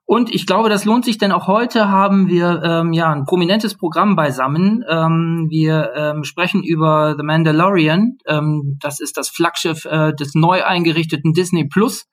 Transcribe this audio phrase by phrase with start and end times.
[0.03, 3.77] Und ich glaube, das lohnt sich, denn auch heute haben wir ähm, ja ein prominentes
[3.77, 4.83] Programm beisammen.
[4.89, 8.17] Ähm, wir ähm, sprechen über The Mandalorian.
[8.27, 12.09] Ähm, das ist das Flaggschiff äh, des neu eingerichteten Disney Plus.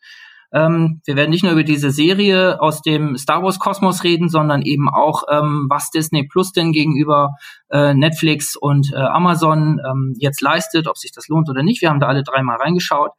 [0.53, 4.63] Ähm, wir werden nicht nur über diese Serie aus dem Star Wars Kosmos reden, sondern
[4.63, 7.35] eben auch, ähm, was Disney Plus denn gegenüber
[7.71, 11.83] äh, Netflix und äh, Amazon ähm, jetzt leistet, ob sich das lohnt oder nicht.
[11.83, 13.11] Wir haben da alle dreimal reingeschaut.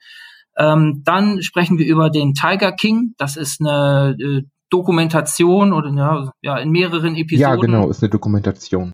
[0.58, 3.14] Ähm, dann sprechen wir über den Tiger King.
[3.18, 7.42] Das ist eine äh, Dokumentation oder ja, ja in mehreren Episoden.
[7.42, 8.92] Ja, genau, ist eine Dokumentation.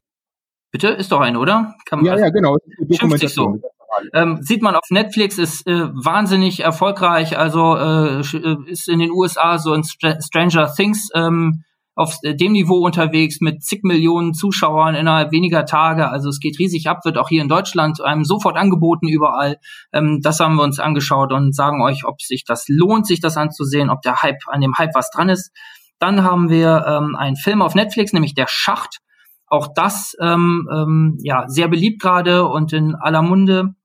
[0.71, 1.75] Bitte, ist doch eine, oder?
[1.85, 3.61] Kann man ja, ja, genau, ist Dokumentation.
[3.61, 3.69] So.
[4.13, 9.11] Ähm, sieht man auf Netflix, ist äh, wahnsinnig erfolgreich, also äh, äh ist in den
[9.11, 11.63] USA so in Str Stranger Things ähm,
[11.95, 16.09] auf dem Niveau unterwegs mit zig Millionen Zuschauern innerhalb weniger Tage.
[16.09, 19.57] Also es geht riesig ab, wird auch hier in Deutschland einem sofort angeboten überall.
[19.93, 23.37] Ähm, das haben wir uns angeschaut und sagen euch, ob sich das lohnt, sich das
[23.37, 25.51] anzusehen, ob der Hype an dem Hype was dran ist.
[25.97, 28.99] Dann haben wir ähm, einen Film auf Netflix, nämlich Der Schacht.
[29.47, 33.75] Auch das ähm, ähm, ja sehr beliebt gerade und in aller Munde.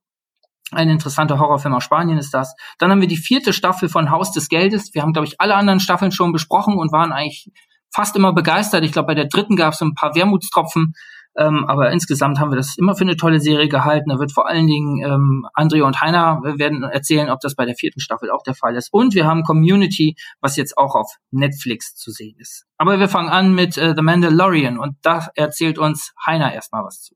[0.73, 2.55] Ein interessanter Horrorfilm aus Spanien ist das.
[2.79, 4.95] Dann haben wir die vierte Staffel von Haus des Geldes.
[4.95, 7.51] Wir haben, glaube ich, alle anderen Staffeln schon besprochen und waren eigentlich
[7.93, 8.85] fast immer begeistert.
[8.85, 10.95] Ich glaube, bei der dritten gab es ein paar Wermutstropfen.
[11.37, 14.11] Ähm, aber insgesamt haben wir das immer für eine tolle Serie gehalten.
[14.11, 17.77] Da wird vor allen Dingen ähm, Andrea und Heiner werden erzählen, ob das bei der
[17.77, 18.93] vierten Staffel auch der Fall ist.
[18.93, 22.67] Und wir haben Community, was jetzt auch auf Netflix zu sehen ist.
[22.79, 27.03] Aber wir fangen an mit äh, The Mandalorian und da erzählt uns Heiner erstmal was
[27.03, 27.15] zu.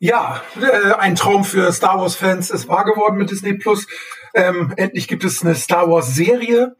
[0.00, 3.88] Ja, äh, ein Traum für Star Wars-Fans ist wahr geworden mit Disney Plus.
[4.32, 6.76] Ähm, endlich gibt es eine Star Wars-Serie.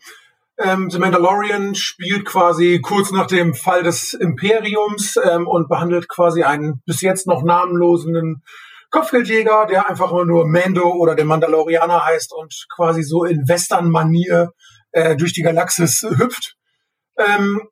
[0.57, 6.45] Ähm, The Mandalorian spielt quasi kurz nach dem Fall des Imperiums ähm, und behandelt quasi
[6.45, 8.43] einen bis jetzt noch namenlosen
[8.91, 14.53] Kopfgeldjäger, der einfach nur Mando oder der Mandalorianer heißt und quasi so in Western-Manier
[14.93, 16.57] äh, durch die Galaxis hüpft.
[17.19, 17.63] Ähm,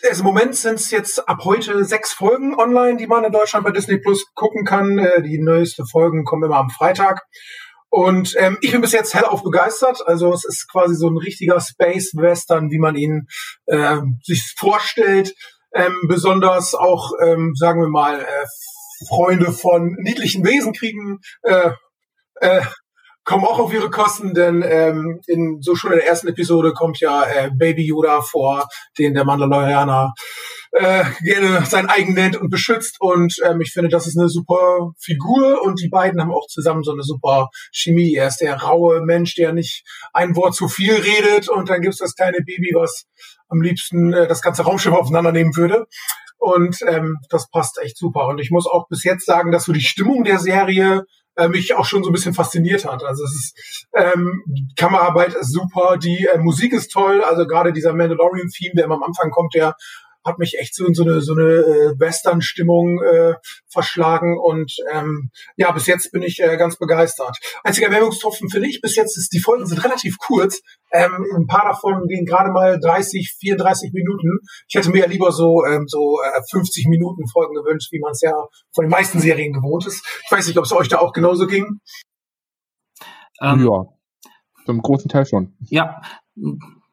[0.00, 3.72] Im Moment sind es jetzt ab heute sechs Folgen online, die man in Deutschland bei
[3.72, 4.98] Disney Plus gucken kann.
[4.98, 7.22] Äh, die neueste Folgen kommen immer am Freitag.
[7.90, 10.06] Und ähm, ich bin bis jetzt hellauf begeistert.
[10.06, 13.26] Also es ist quasi so ein richtiger Space Western, wie man ihn
[13.66, 15.34] äh, sich vorstellt.
[15.74, 21.70] Ähm, besonders auch, ähm, sagen wir mal, äh, Freunde von niedlichen Wesen kriegen äh,
[22.40, 22.62] äh,
[23.28, 26.98] kommen auch auf ihre Kosten, denn ähm, in so schon in der ersten Episode kommt
[27.00, 28.66] ja äh, Baby Yoda vor,
[28.96, 30.14] den der Mandalorianer
[30.72, 32.96] äh, gerne sein eigen nennt und beschützt.
[33.00, 36.82] Und ähm, ich finde, das ist eine super Figur und die beiden haben auch zusammen
[36.82, 38.14] so eine super Chemie.
[38.14, 39.84] Er ist der raue Mensch, der nicht
[40.14, 43.04] ein Wort zu viel redet und dann gibt's das kleine Baby, was
[43.48, 45.84] am liebsten äh, das ganze Raumschiff aufeinandernehmen würde.
[46.38, 48.26] Und ähm, das passt echt super.
[48.28, 51.04] Und ich muss auch bis jetzt sagen, dass so die Stimmung der Serie
[51.38, 53.04] äh, mich auch schon so ein bisschen fasziniert hat.
[53.04, 54.42] Also es ist ähm,
[54.76, 59.04] Kameraarbeit ist super, die äh, Musik ist toll, also gerade dieser Mandalorian-Theme, der immer am
[59.04, 59.74] Anfang kommt, der
[60.28, 63.34] hat mich echt so in so eine so eine äh, Western-Stimmung äh,
[63.68, 67.38] verschlagen und ähm, ja, bis jetzt bin ich äh, ganz begeistert.
[67.64, 70.60] Einziger Erwärmungstropfen finde ich bis jetzt ist, die Folgen sind relativ kurz.
[70.92, 74.38] Ähm, ein paar davon gehen gerade mal 30, 34 Minuten.
[74.68, 78.12] Ich hätte mir ja lieber so ähm, so äh, 50 Minuten Folgen gewünscht, wie man
[78.12, 78.32] es ja
[78.74, 80.06] von den meisten Serien gewohnt ist.
[80.24, 81.80] Ich weiß nicht, ob es euch da auch genauso ging.
[83.40, 83.86] Ähm, ja,
[84.66, 85.56] zum großen Teil schon.
[85.70, 86.00] Ja,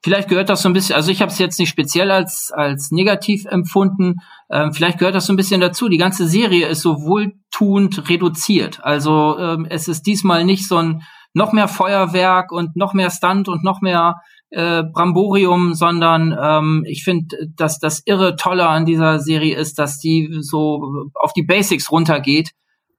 [0.05, 2.91] Vielleicht gehört das so ein bisschen, also ich habe es jetzt nicht speziell als, als
[2.91, 4.17] negativ empfunden,
[4.51, 5.89] ähm, vielleicht gehört das so ein bisschen dazu.
[5.89, 8.83] Die ganze Serie ist so wohltuend reduziert.
[8.83, 11.01] Also ähm, es ist diesmal nicht so ein
[11.33, 14.21] noch mehr Feuerwerk und noch mehr Stunt und noch mehr
[14.51, 19.97] äh, Bramborium, sondern ähm, ich finde, dass das irre Tolle an dieser Serie ist, dass
[19.97, 22.51] die so auf die Basics runtergeht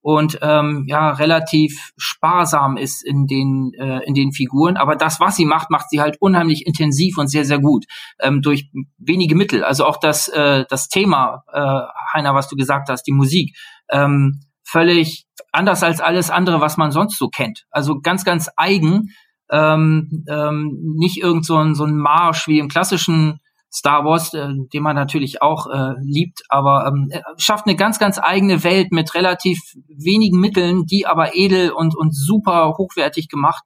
[0.07, 4.77] und ähm, ja relativ sparsam ist in den äh, in den Figuren.
[4.77, 7.87] Aber das, was sie macht, macht sie halt unheimlich intensiv und sehr sehr gut
[8.21, 9.65] ähm, durch wenige Mittel.
[9.65, 11.81] Also auch das äh, das Thema, äh,
[12.15, 13.57] Heiner, was du gesagt hast, die Musik.
[13.91, 17.65] Ähm, völlig anders als alles andere, was man sonst so kennt.
[17.73, 19.11] Also ganz, ganz eigen,
[19.51, 23.41] ähm, ähm, nicht irgend so ein, so ein Marsch wie im klassischen
[23.77, 28.19] Star Wars, äh, den man natürlich auch äh, liebt, aber ähm, schafft eine ganz, ganz
[28.19, 33.63] eigene Welt mit relativ wenigen Mitteln, die aber edel und, und super hochwertig gemacht.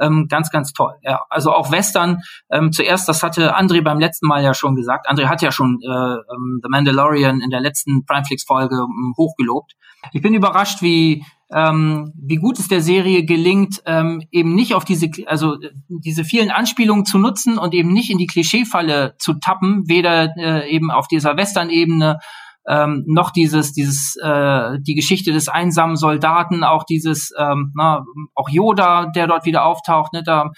[0.00, 0.94] Ähm, ganz, ganz toll.
[1.02, 2.22] Ja, also auch Western.
[2.50, 5.08] Ähm, zuerst, das hatte André beim letzten Mal ja schon gesagt.
[5.08, 9.74] André hat ja schon äh, ähm, The Mandalorian in der letzten Primeflix-Folge ähm, hochgelobt.
[10.12, 14.84] Ich bin überrascht, wie ähm, wie gut es der Serie gelingt, ähm, eben nicht auf
[14.84, 15.56] diese, also
[15.88, 20.70] diese vielen Anspielungen zu nutzen und eben nicht in die Klischeefalle zu tappen, weder äh,
[20.70, 22.18] eben auf dieser Western-Ebene
[22.66, 28.48] ähm, noch dieses, dieses, äh, die Geschichte des einsamen Soldaten, auch dieses, ähm, na, auch
[28.48, 30.50] Yoda, der dort wieder auftaucht, ne, da,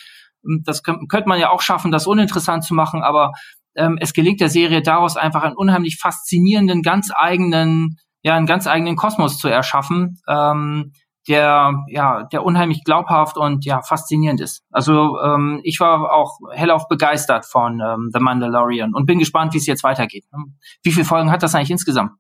[0.65, 3.33] das könnte man ja auch schaffen, das uninteressant zu machen, aber
[3.77, 8.67] ähm, es gelingt der Serie daraus einfach einen unheimlich faszinierenden, ganz eigenen ja einen ganz
[8.67, 10.93] eigenen Kosmos zu erschaffen, ähm,
[11.29, 14.65] der ja der unheimlich glaubhaft und ja faszinierend ist.
[14.71, 19.59] Also ähm, ich war auch hellauf begeistert von ähm, The Mandalorian und bin gespannt, wie
[19.59, 20.25] es jetzt weitergeht.
[20.83, 22.13] Wie viele Folgen hat das eigentlich insgesamt?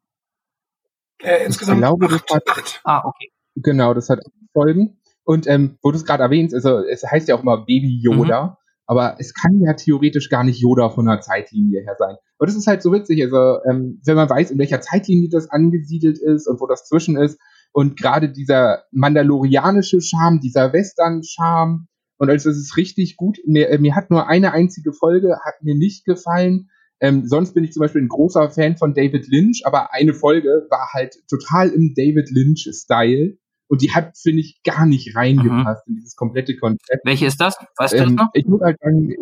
[1.23, 2.81] Äh, insgesamt ich glaube, acht, das hat, acht.
[2.85, 3.33] Ah, okay.
[3.56, 4.21] Genau, das hat
[4.53, 5.01] Folgen.
[5.25, 8.45] Und ähm, wo du es gerade erwähnst, also es heißt ja auch immer Baby Yoda.
[8.45, 8.56] Mhm.
[8.87, 12.17] Aber es kann ja theoretisch gar nicht Yoda von der Zeitlinie her sein.
[12.39, 13.23] Und das ist halt so witzig.
[13.23, 17.17] Also, ähm, wenn man weiß, in welcher Zeitlinie das angesiedelt ist und wo das zwischen
[17.17, 17.39] ist.
[17.73, 21.89] Und gerade dieser mandalorianische Charme, dieser Western-Charme.
[22.19, 23.39] Und also es ist richtig gut.
[23.47, 26.69] Mir, äh, mir hat nur eine einzige Folge, hat mir nicht gefallen.
[27.01, 30.67] Ähm, sonst bin ich zum Beispiel ein großer Fan von David Lynch, aber eine Folge
[30.71, 33.37] war halt total im David Lynch-Style.
[33.75, 35.94] Und die hat, finde ich, gar nicht reingepasst mhm.
[35.94, 37.05] in dieses komplette Konzept.
[37.05, 37.56] Welche ist das?
[37.76, 38.29] Weißt du das Ähm, noch?
[38.32, 39.12] ich muss halt sagen,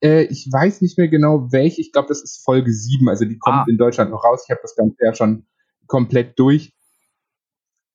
[0.00, 1.80] äh, ich weiß nicht mehr genau welche.
[1.80, 3.08] Ich glaube, das ist Folge 7.
[3.08, 3.64] Also die kommt Ah.
[3.68, 4.44] in Deutschland noch raus.
[4.46, 5.44] Ich habe das Ganze ja schon
[5.88, 6.72] komplett durch.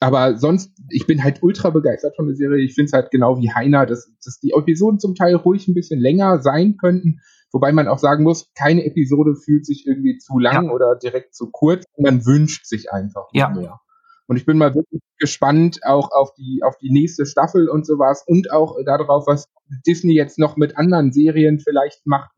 [0.02, 2.64] Aber sonst, ich bin halt ultra begeistert von der Serie.
[2.64, 5.74] Ich finde es halt genau wie Heiner, dass, dass die Episoden zum Teil ruhig ein
[5.74, 7.22] bisschen länger sein könnten.
[7.54, 10.72] Wobei man auch sagen muss, keine Episode fühlt sich irgendwie zu lang Ja.
[10.72, 11.86] oder direkt zu kurz.
[11.98, 13.50] Man wünscht sich einfach Ja.
[13.50, 13.80] mehr.
[14.28, 18.24] Und ich bin mal wirklich gespannt auch auf die, auf die nächste Staffel und sowas
[18.26, 19.48] und auch darauf, was
[19.86, 22.32] Disney jetzt noch mit anderen Serien vielleicht macht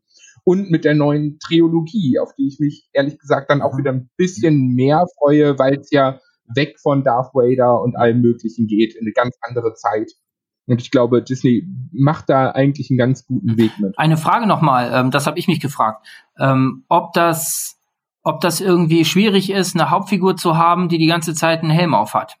[0.44, 4.10] und mit der neuen Trilogie, auf die ich mich ehrlich gesagt dann auch wieder ein
[4.16, 6.20] bisschen mehr freue, weil es ja
[6.54, 10.12] weg von Darth Vader und allem Möglichen geht, in eine ganz andere Zeit.
[10.66, 13.98] Und ich glaube, Disney macht da eigentlich einen ganz guten Weg mit.
[13.98, 16.06] Eine Frage nochmal, ähm, das habe ich mich gefragt,
[16.38, 17.77] ähm, ob das,
[18.22, 21.94] ob das irgendwie schwierig ist, eine Hauptfigur zu haben, die die ganze Zeit einen Helm
[21.94, 22.36] auf hat.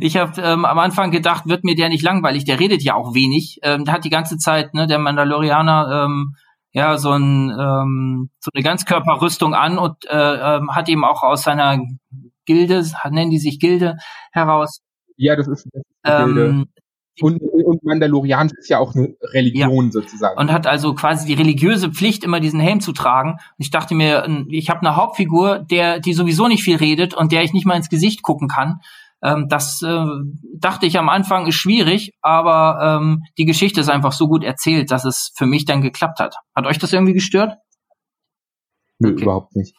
[0.00, 2.44] Ich habe ähm, am Anfang gedacht, wird mir der nicht langweilig?
[2.44, 3.58] Der redet ja auch wenig.
[3.62, 6.36] Ähm, der hat die ganze Zeit, ne, der Mandalorianer, ähm,
[6.72, 11.42] ja so, ein, ähm, so eine Ganzkörperrüstung an und äh, ähm, hat eben auch aus
[11.42, 11.80] seiner
[12.44, 13.96] Gilde, nennen die sich Gilde,
[14.30, 14.82] heraus.
[15.16, 16.66] Ja, das ist, das ist die Bilde.
[17.20, 20.38] Und, und Mandalorian ist ja auch eine Religion sozusagen.
[20.38, 23.32] und hat also quasi die religiöse Pflicht, immer diesen Helm zu tragen.
[23.32, 27.32] Und ich dachte mir, ich habe eine Hauptfigur, der, die sowieso nicht viel redet und
[27.32, 28.80] der ich nicht mal ins Gesicht gucken kann.
[29.22, 30.04] Ähm, das äh,
[30.54, 34.90] dachte ich am Anfang ist schwierig, aber ähm, die Geschichte ist einfach so gut erzählt,
[34.90, 36.36] dass es für mich dann geklappt hat.
[36.54, 37.56] Hat euch das irgendwie gestört?
[38.98, 39.22] Nö, okay.
[39.22, 39.74] überhaupt nicht.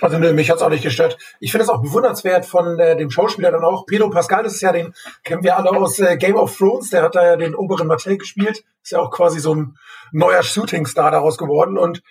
[0.00, 1.16] Also nö, mich hat's auch nicht gestört.
[1.40, 3.86] Ich finde es auch bewundernswert von äh, dem Schauspieler dann auch.
[3.86, 7.02] Pedro Pascal, das ist ja den, kennen wir alle aus äh, Game of Thrones, der
[7.02, 8.62] hat da ja den oberen Martell gespielt.
[8.82, 9.78] Ist ja auch quasi so ein
[10.12, 11.78] neuer Shootingstar daraus geworden.
[11.78, 12.02] Und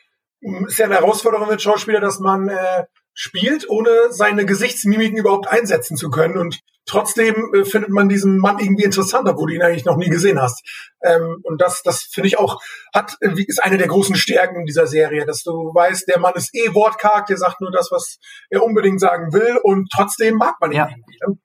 [0.42, 5.48] mh, ist ja eine Herausforderung mit Schauspieler, dass man äh, spielt, ohne seine Gesichtsmimiken überhaupt
[5.48, 6.38] einsetzen zu können.
[6.38, 10.10] Und trotzdem äh, findet man diesen Mann irgendwie interessant, obwohl du ihn eigentlich noch nie
[10.10, 10.64] gesehen hast.
[11.04, 12.62] Ähm, und das, das finde ich auch,
[12.94, 16.56] hat, äh, ist eine der großen Stärken dieser Serie, dass du weißt, der Mann ist
[16.56, 20.72] eh wortkarg, der sagt nur das, was er unbedingt sagen will und trotzdem mag man
[20.72, 20.90] ihn ja.
[20.90, 21.18] irgendwie.
[21.28, 21.38] Ne?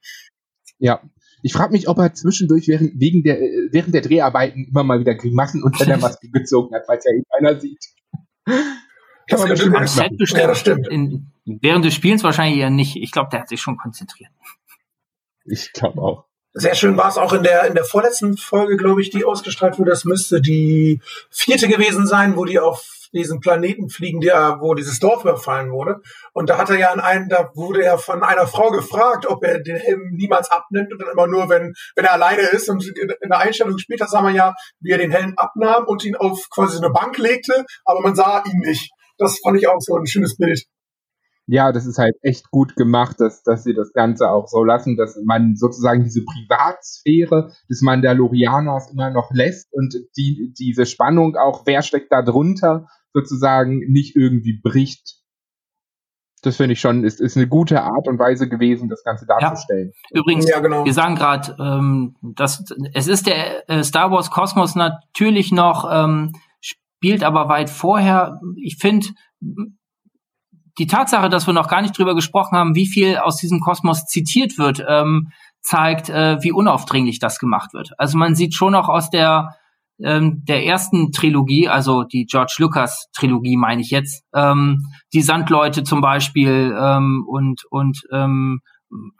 [0.78, 1.00] Ja,
[1.42, 5.00] ich frage mich, ob er zwischendurch während, wegen der, äh, während der Dreharbeiten immer mal
[5.00, 7.84] wieder Grimassen unter der Maske gezogen hat, weil es ja eben einer sieht.
[9.28, 9.88] Das, das stimmt.
[9.88, 10.40] Set bestimmt.
[10.40, 10.88] Ja, das stimmt.
[10.88, 12.96] In, während des Spielens wahrscheinlich eher nicht.
[12.96, 14.30] Ich glaube, der hat sich schon konzentriert.
[15.50, 16.24] Ich glaube auch.
[16.52, 19.78] Sehr schön war es auch in der, in der vorletzten Folge, glaube ich, die ausgestrahlt
[19.78, 19.90] wurde.
[19.90, 25.00] Das müsste die vierte gewesen sein, wo die auf diesen Planeten fliegen, der, wo dieses
[25.00, 26.00] Dorf überfallen wurde.
[26.32, 29.44] Und da hat er ja an einen, da wurde er von einer Frau gefragt, ob
[29.44, 32.68] er den Helm niemals abnimmt und dann immer nur, wenn, wenn er alleine ist.
[32.68, 36.16] Und in der Einstellung später sah man ja, wie er den Helm abnahm und ihn
[36.16, 38.92] auf quasi eine Bank legte, aber man sah ihn nicht.
[39.18, 40.64] Das fand ich auch so ein schönes Bild
[41.50, 44.96] ja, das ist halt echt gut gemacht, dass, dass sie das Ganze auch so lassen,
[44.96, 51.66] dass man sozusagen diese Privatsphäre des Mandalorianers immer noch lässt und die, diese Spannung auch,
[51.66, 55.16] wer steckt da drunter, sozusagen nicht irgendwie bricht.
[56.42, 59.90] Das finde ich schon, ist, ist eine gute Art und Weise gewesen, das Ganze darzustellen.
[60.10, 60.20] Ja.
[60.20, 60.84] Übrigens, ja, genau.
[60.84, 62.64] wir sagen gerade, ähm, dass
[62.94, 68.40] es ist der äh, Star Wars Kosmos natürlich noch, ähm, spielt aber weit vorher.
[68.56, 69.08] Ich finde,
[70.80, 74.06] die Tatsache, dass wir noch gar nicht drüber gesprochen haben, wie viel aus diesem Kosmos
[74.06, 75.28] zitiert wird, ähm,
[75.60, 77.90] zeigt, äh, wie unaufdringlich das gemacht wird.
[77.98, 79.56] Also man sieht schon auch aus der
[80.02, 85.82] ähm, der ersten Trilogie, also die George Lucas Trilogie, meine ich jetzt, ähm, die Sandleute
[85.84, 88.60] zum Beispiel ähm, und und ähm,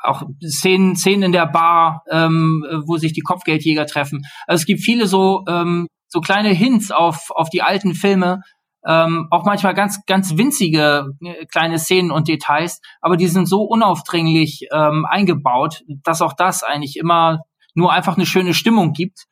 [0.03, 4.23] auch Szenen, Szenen in der Bar, ähm, wo sich die Kopfgeldjäger treffen.
[4.47, 8.41] Also es gibt viele so ähm, so kleine Hints auf auf die alten Filme,
[8.87, 13.63] ähm, auch manchmal ganz, ganz winzige äh, kleine Szenen und Details, aber die sind so
[13.63, 17.41] unaufdringlich ähm, eingebaut, dass auch das eigentlich immer
[17.75, 19.27] nur einfach eine schöne Stimmung gibt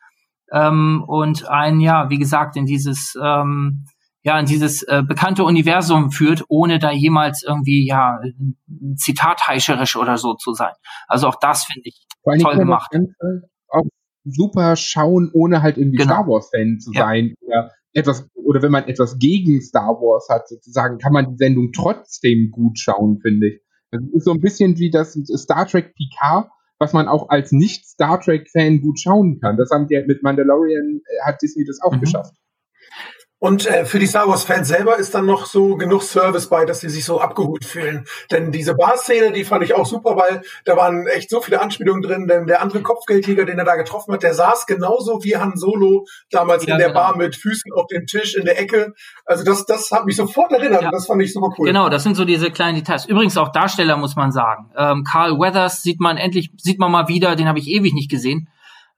[0.53, 3.87] ähm, und ein, ja, wie gesagt, in dieses, ähm,
[4.23, 8.19] ja, in dieses äh, bekannte Universum führt, ohne da jemals irgendwie, ja,
[8.97, 10.73] Zitat heischerisch oder so zu sein.
[11.07, 12.07] Also auch das finde ich
[12.43, 12.95] toll gemacht.
[13.69, 13.85] Auch
[14.25, 16.15] super schauen, ohne halt irgendwie genau.
[16.15, 17.05] Star Wars-Fan zu ja.
[17.05, 17.35] sein.
[17.41, 21.73] Oder etwas, oder wenn man etwas gegen Star Wars hat, sozusagen, kann man die Sendung
[21.73, 23.61] trotzdem gut schauen, finde ich.
[23.91, 28.21] Das ist so ein bisschen wie das Star Trek Picard, was man auch als Nicht-Star
[28.21, 29.57] Trek-Fan gut schauen kann.
[29.57, 32.01] Das haben die mit Mandalorian, äh, hat Disney das auch mhm.
[32.01, 32.35] geschafft.
[33.41, 36.81] Und äh, für die Star Wars-Fans selber ist dann noch so genug Service bei, dass
[36.81, 38.05] sie sich so abgeholt fühlen.
[38.33, 42.03] Denn diese Bar-Szene, die fand ich auch super, weil da waren echt so viele Anspielungen
[42.03, 42.27] drin.
[42.27, 46.05] Denn der andere Kopfgeldjäger, den er da getroffen hat, der saß genauso wie Han Solo
[46.31, 47.01] damals ja, in der genau.
[47.01, 48.95] Bar mit Füßen auf dem Tisch in der Ecke.
[49.25, 50.91] Also das, das hat mich sofort erinnert ja.
[50.91, 51.67] das fand ich super cool.
[51.67, 53.07] Genau, das sind so diese kleinen Details.
[53.07, 54.71] Übrigens auch Darsteller, muss man sagen.
[54.77, 58.11] Ähm, Carl Weathers sieht man endlich, sieht man mal wieder, den habe ich ewig nicht
[58.11, 58.49] gesehen.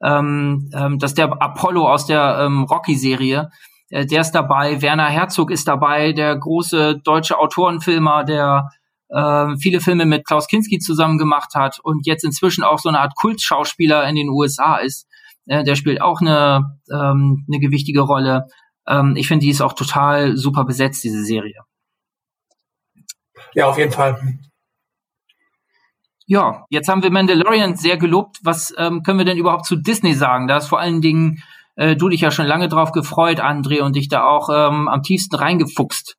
[0.03, 3.51] Ähm, ähm, das ist der Apollo aus der ähm, Rocky-Serie
[3.91, 8.71] äh, der ist dabei, Werner Herzog ist dabei, der große deutsche Autorenfilmer, der
[9.09, 13.01] äh, viele Filme mit Klaus Kinski zusammen gemacht hat und jetzt inzwischen auch so eine
[13.01, 15.07] Art Kultschauspieler in den USA ist.
[15.47, 18.47] Äh, der spielt auch eine, ähm, eine gewichtige Rolle.
[18.87, 21.61] Ähm, ich finde, die ist auch total super besetzt, diese Serie.
[23.55, 24.39] Ja, auf jeden Fall.
[26.27, 28.39] Ja, jetzt haben wir Mandalorian sehr gelobt.
[28.45, 30.47] Was ähm, können wir denn überhaupt zu Disney sagen?
[30.47, 31.43] Da ist vor allen Dingen
[31.81, 35.03] äh, du dich ja schon lange drauf gefreut, André, und dich da auch ähm, am
[35.03, 36.17] tiefsten reingefuchst.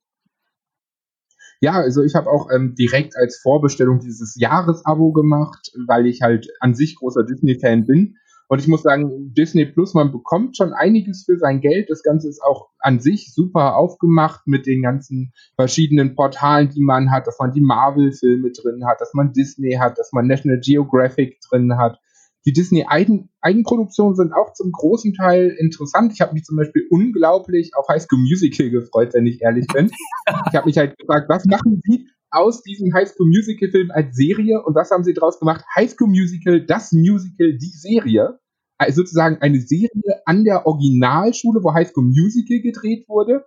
[1.60, 6.48] Ja, also ich habe auch ähm, direkt als Vorbestellung dieses Jahresabo gemacht, weil ich halt
[6.58, 8.16] an sich großer Disney-Fan bin.
[8.48, 11.88] Und ich muss sagen, Disney Plus, man bekommt schon einiges für sein Geld.
[11.88, 17.12] Das Ganze ist auch an sich super aufgemacht mit den ganzen verschiedenen Portalen, die man
[17.12, 21.38] hat, dass man die Marvel-Filme drin hat, dass man Disney hat, dass man National Geographic
[21.48, 22.00] drin hat,
[22.44, 26.12] die Disney-Eigenproduktionen sind auch zum großen Teil interessant.
[26.12, 29.90] Ich habe mich zum Beispiel unglaublich auf High School Musical gefreut, wenn ich ehrlich bin.
[30.48, 34.16] ich habe mich halt gefragt, was machen Sie aus diesem High School Musical Film als
[34.16, 35.64] Serie und was haben Sie daraus gemacht?
[35.76, 38.38] High School Musical, das Musical, die Serie.
[38.78, 43.44] Also sozusagen eine Serie an der Originalschule, wo High School Musical gedreht wurde,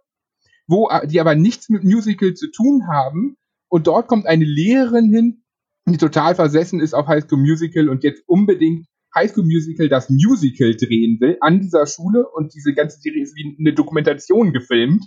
[0.68, 3.36] wo äh, die aber nichts mit Musical zu tun haben.
[3.68, 5.44] Und dort kommt eine Lehrerin hin,
[5.94, 10.10] die total versessen ist auf High School Musical und jetzt unbedingt High School Musical das
[10.10, 15.06] Musical drehen will an dieser Schule und diese ganze Serie ist wie eine Dokumentation gefilmt.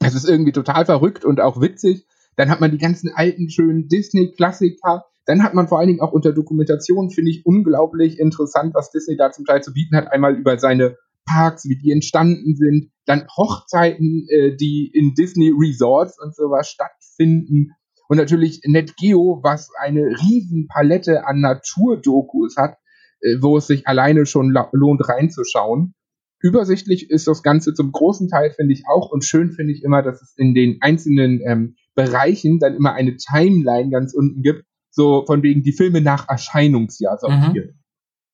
[0.00, 2.06] Das ist irgendwie total verrückt und auch witzig.
[2.36, 5.04] Dann hat man die ganzen alten schönen Disney-Klassiker.
[5.26, 9.16] Dann hat man vor allen Dingen auch unter Dokumentation, finde ich, unglaublich interessant, was Disney
[9.16, 10.10] da zum Teil zu bieten hat.
[10.10, 12.90] Einmal über seine Parks, wie die entstanden sind.
[13.06, 17.72] Dann Hochzeiten, äh, die in Disney Resorts und sowas stattfinden
[18.08, 22.76] Und natürlich NetGeo, was eine riesen Palette an Naturdokus hat,
[23.20, 25.94] äh, wo es sich alleine schon lohnt reinzuschauen.
[26.40, 29.10] Übersichtlich ist das Ganze zum großen Teil, finde ich auch.
[29.10, 33.16] Und schön finde ich immer, dass es in den einzelnen ähm, Bereichen dann immer eine
[33.16, 37.70] Timeline ganz unten gibt, so von wegen die Filme nach Erscheinungsjahr sortiert.
[37.70, 37.78] Mhm.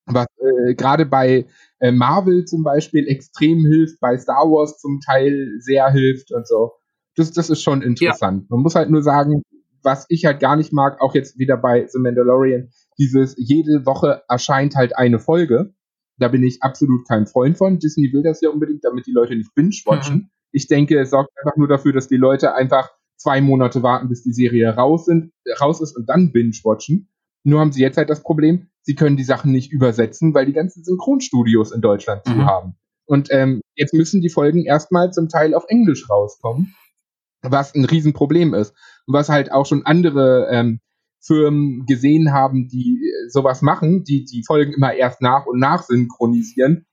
[0.07, 1.47] Was äh, gerade bei
[1.79, 6.73] äh, Marvel zum Beispiel extrem hilft, bei Star Wars zum Teil sehr hilft und so.
[7.15, 8.43] Das, das ist schon interessant.
[8.43, 8.47] Ja.
[8.50, 9.43] Man muss halt nur sagen,
[9.83, 14.23] was ich halt gar nicht mag, auch jetzt wieder bei The Mandalorian, dieses jede Woche
[14.29, 15.75] erscheint halt eine Folge.
[16.19, 17.79] Da bin ich absolut kein Freund von.
[17.79, 20.17] Disney will das ja unbedingt, damit die Leute nicht binge-watchen.
[20.17, 20.31] Mhm.
[20.53, 24.23] Ich denke, es sorgt einfach nur dafür, dass die Leute einfach zwei Monate warten, bis
[24.23, 27.09] die Serie raus, sind, raus ist und dann binge-watchen.
[27.45, 30.53] Nur haben sie jetzt halt das Problem, sie können die Sachen nicht übersetzen, weil die
[30.53, 32.33] ganzen Synchronstudios in Deutschland mhm.
[32.33, 32.77] zu haben.
[33.07, 36.75] Und ähm, jetzt müssen die Folgen erstmal zum Teil auf Englisch rauskommen,
[37.43, 38.75] was ein Riesenproblem ist.
[39.07, 40.81] Und was halt auch schon andere ähm,
[41.21, 45.83] Firmen gesehen haben, die äh, sowas machen, die die Folgen immer erst nach und nach
[45.83, 46.87] synchronisieren.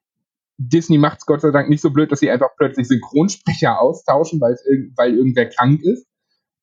[0.58, 4.42] Disney macht es Gott sei Dank nicht so blöd, dass sie einfach plötzlich Synchronsprecher austauschen,
[4.42, 6.08] weil, es weil irgendwer krank ist.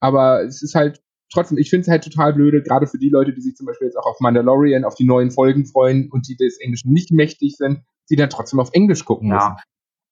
[0.01, 1.01] Aber es ist halt
[1.33, 3.87] trotzdem, ich finde es halt total blöde, gerade für die Leute, die sich zum Beispiel
[3.87, 7.57] jetzt auch auf Mandalorian, auf die neuen Folgen freuen und die des Englischen nicht mächtig
[7.57, 9.35] sind, die dann trotzdem auf Englisch gucken ja.
[9.35, 9.57] müssen.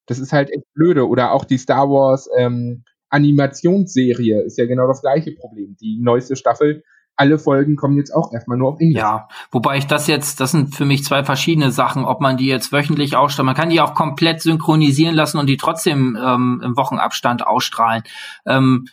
[0.07, 1.09] Das ist halt echt blöde.
[1.09, 5.76] Oder auch die Star Wars ähm, Animationsserie ist ja genau das gleiche Problem.
[5.81, 6.83] Die neueste Staffel
[7.16, 8.99] alle Folgen kommen jetzt auch erstmal nur auf Englisch.
[8.99, 12.47] Ja, wobei ich das jetzt, das sind für mich zwei verschiedene Sachen, ob man die
[12.47, 13.47] jetzt wöchentlich ausstrahlt.
[13.47, 18.02] Man kann die auch komplett synchronisieren lassen und die trotzdem ähm, im Wochenabstand ausstrahlen.
[18.47, 18.87] Ähm,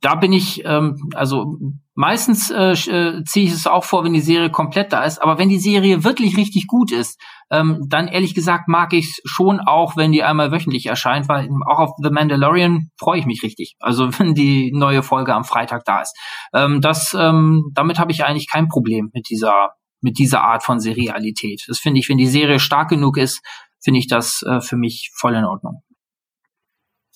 [0.00, 1.58] da bin ich, ähm, also
[1.94, 5.22] meistens äh, äh, ziehe ich es auch vor, wenn die Serie komplett da ist.
[5.22, 7.18] Aber wenn die Serie wirklich richtig gut ist,
[7.50, 11.48] ähm, dann ehrlich gesagt mag ich es schon auch, wenn die einmal wöchentlich erscheint, weil
[11.66, 13.76] auch auf The Mandalorian freue ich mich richtig.
[13.80, 16.16] Also wenn die neue Folge am Freitag da ist.
[16.52, 19.70] Ähm, das, ähm, damit habe ich eigentlich kein Problem mit dieser
[20.00, 21.62] mit dieser Art von Serialität.
[21.66, 23.40] Das finde ich, wenn die Serie stark genug ist,
[23.82, 25.82] finde ich das äh, für mich voll in Ordnung.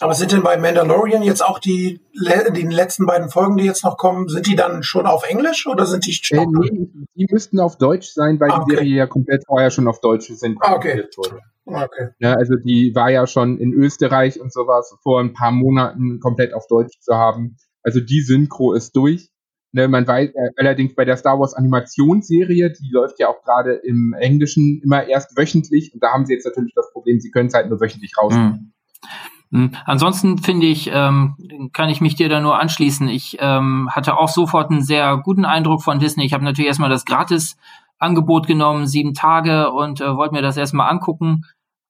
[0.01, 3.97] Aber sind denn bei Mandalorian jetzt auch die, die letzten beiden Folgen, die jetzt noch
[3.97, 7.79] kommen, sind die dann schon auf Englisch oder sind die äh, nee, die müssten auf
[7.79, 8.65] Deutsch sein, weil ah, okay.
[8.69, 11.07] die Serie ja komplett vorher schon auf Deutsch synchronisiert ah, okay.
[11.17, 11.41] wurde.
[11.65, 12.09] Okay.
[12.21, 16.55] Ja, also die war ja schon in Österreich und sowas vor ein paar Monaten komplett
[16.55, 17.57] auf Deutsch zu haben.
[17.83, 19.31] Also die Synchro ist durch.
[19.73, 23.75] Ne, man weiß äh, allerdings bei der Star Wars Animationsserie, die läuft ja auch gerade
[23.75, 27.49] im Englischen immer erst wöchentlich und da haben sie jetzt natürlich das Problem, sie können
[27.49, 28.53] es halt nur wöchentlich rausnehmen.
[28.53, 28.73] Mhm.
[29.51, 29.73] Hm.
[29.87, 33.09] Ansonsten finde ich, ähm, kann ich mich dir da nur anschließen.
[33.09, 36.25] Ich ähm, hatte auch sofort einen sehr guten Eindruck von Disney.
[36.25, 40.91] Ich habe natürlich erstmal das Gratis-Angebot genommen, sieben Tage, und äh, wollte mir das erstmal
[40.91, 41.45] angucken.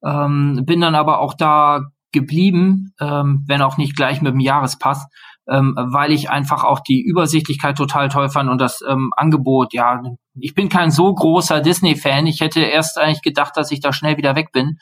[0.04, 1.80] Ähm, bin dann aber auch da
[2.12, 5.06] geblieben, ähm, wenn auch nicht gleich mit dem Jahrespass,
[5.48, 10.00] ähm, weil ich einfach auch die Übersichtlichkeit total toll fand und das ähm, Angebot, ja,
[10.38, 12.26] ich bin kein so großer Disney-Fan.
[12.26, 14.78] Ich hätte erst eigentlich gedacht, dass ich da schnell wieder weg bin.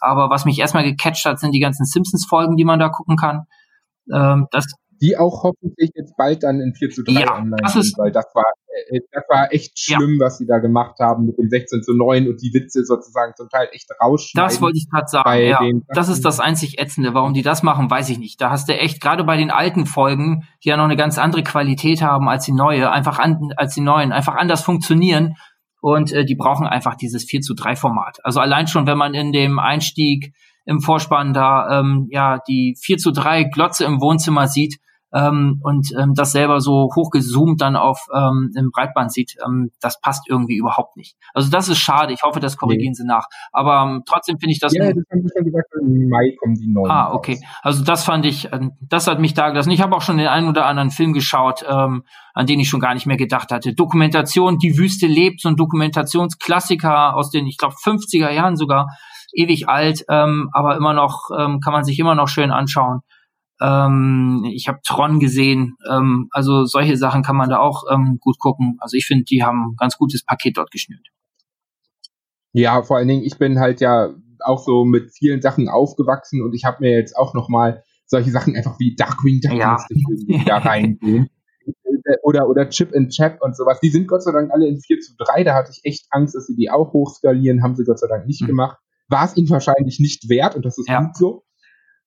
[0.00, 3.46] Aber was mich erstmal gecatcht hat, sind die ganzen Simpsons-Folgen, die man da gucken kann.
[4.12, 4.66] Ähm, das
[5.00, 8.10] die auch hoffentlich jetzt bald dann in 4 zu 3 ja, online das sind, weil
[8.10, 8.44] das war,
[8.90, 10.26] äh, das war echt schlimm, ja.
[10.26, 13.48] was sie da gemacht haben mit dem 16 zu 9 und die Witze sozusagen zum
[13.48, 14.48] Teil echt rausschneiden.
[14.48, 15.60] Das wollte ich gerade sagen, ja.
[15.94, 17.14] Das ist das einzig Ätzende.
[17.14, 18.40] Warum die das machen, weiß ich nicht.
[18.40, 21.42] Da hast du echt, gerade bei den alten Folgen, die ja noch eine ganz andere
[21.42, 25.34] Qualität haben als die neue, einfach an, als die neuen, einfach anders funktionieren,
[25.80, 28.18] und äh, die brauchen einfach dieses 4 zu 3 Format.
[28.24, 30.32] Also allein schon, wenn man in dem Einstieg
[30.64, 34.78] im Vorspann da ähm, ja die 4 zu 3 Glotze im Wohnzimmer sieht,
[35.12, 40.00] ähm, und ähm, das selber so hochgezoomt dann auf ähm, im Breitband sieht, ähm, das
[40.00, 41.16] passt irgendwie überhaupt nicht.
[41.32, 42.12] Also das ist schade.
[42.12, 43.02] Ich hoffe, das korrigieren nee.
[43.02, 43.26] sie nach.
[43.52, 44.74] Aber ähm, trotzdem finde ich das.
[44.74, 46.90] Ja, das haben sie schon gesagt, im Mai kommen die neuen.
[46.90, 47.34] Ah, okay.
[47.34, 47.58] Raus.
[47.62, 49.70] Also das fand ich, äh, das hat mich da gelassen.
[49.70, 52.80] Ich habe auch schon den einen oder anderen Film geschaut, ähm, an den ich schon
[52.80, 53.74] gar nicht mehr gedacht hatte.
[53.74, 58.88] Dokumentation, die Wüste lebt, so ein Dokumentationsklassiker aus den, ich glaube, 50er Jahren sogar,
[59.32, 63.00] ewig alt, ähm, aber immer noch, ähm, kann man sich immer noch schön anschauen.
[63.60, 65.76] Ähm, ich habe Tron gesehen.
[65.90, 68.76] Ähm, also solche Sachen kann man da auch ähm, gut gucken.
[68.80, 71.08] Also ich finde, die haben ein ganz gutes Paket dort geschnürt.
[72.52, 76.54] Ja, vor allen Dingen, ich bin halt ja auch so mit vielen Sachen aufgewachsen und
[76.54, 79.76] ich habe mir jetzt auch noch mal solche Sachen einfach wie Darkwing Duck ja.
[80.46, 81.28] da reingehen.
[82.22, 83.80] oder, oder Chip and Chap und sowas.
[83.80, 85.44] Die sind Gott sei Dank alle in 4 zu 3.
[85.44, 87.62] Da hatte ich echt Angst, dass sie die auch hochskalieren.
[87.62, 88.46] Haben sie Gott sei Dank nicht mhm.
[88.46, 88.78] gemacht.
[89.08, 91.02] War es ihnen wahrscheinlich nicht wert und das ist ja.
[91.02, 91.44] gut so.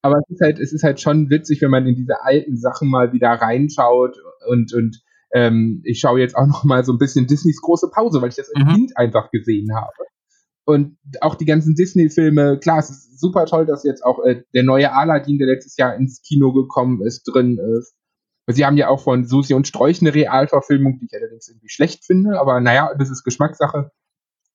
[0.02, 2.90] Aber es ist halt, es ist halt schon witzig, wenn man in diese alten Sachen
[2.90, 5.02] mal wieder reinschaut und, und
[5.34, 8.36] ähm, ich schaue jetzt auch noch mal so ein bisschen Disneys große Pause, weil ich
[8.36, 8.76] das als mhm.
[8.76, 9.94] Kind einfach gesehen habe.
[10.66, 14.64] Und auch die ganzen Disney-Filme, klar, es ist super toll, dass jetzt auch äh, der
[14.64, 17.96] neue Aladdin, der letztes Jahr ins Kino gekommen ist, drin ist.
[18.48, 22.06] Sie haben ja auch von Susi und Sträuch eine Realverfilmung, die ich allerdings irgendwie schlecht
[22.06, 23.92] finde, aber naja, das ist Geschmackssache.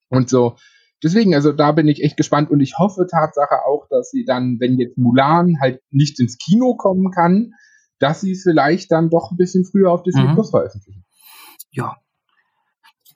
[0.09, 0.56] Und so.
[1.02, 4.56] Deswegen, also da bin ich echt gespannt und ich hoffe Tatsache auch, dass sie dann,
[4.61, 7.52] wenn jetzt Mulan halt nicht ins Kino kommen kann,
[7.98, 10.35] dass sie es vielleicht dann doch ein bisschen früher auf Disney mhm.
[10.35, 11.04] Plus veröffentlichen.
[11.70, 11.96] Ja,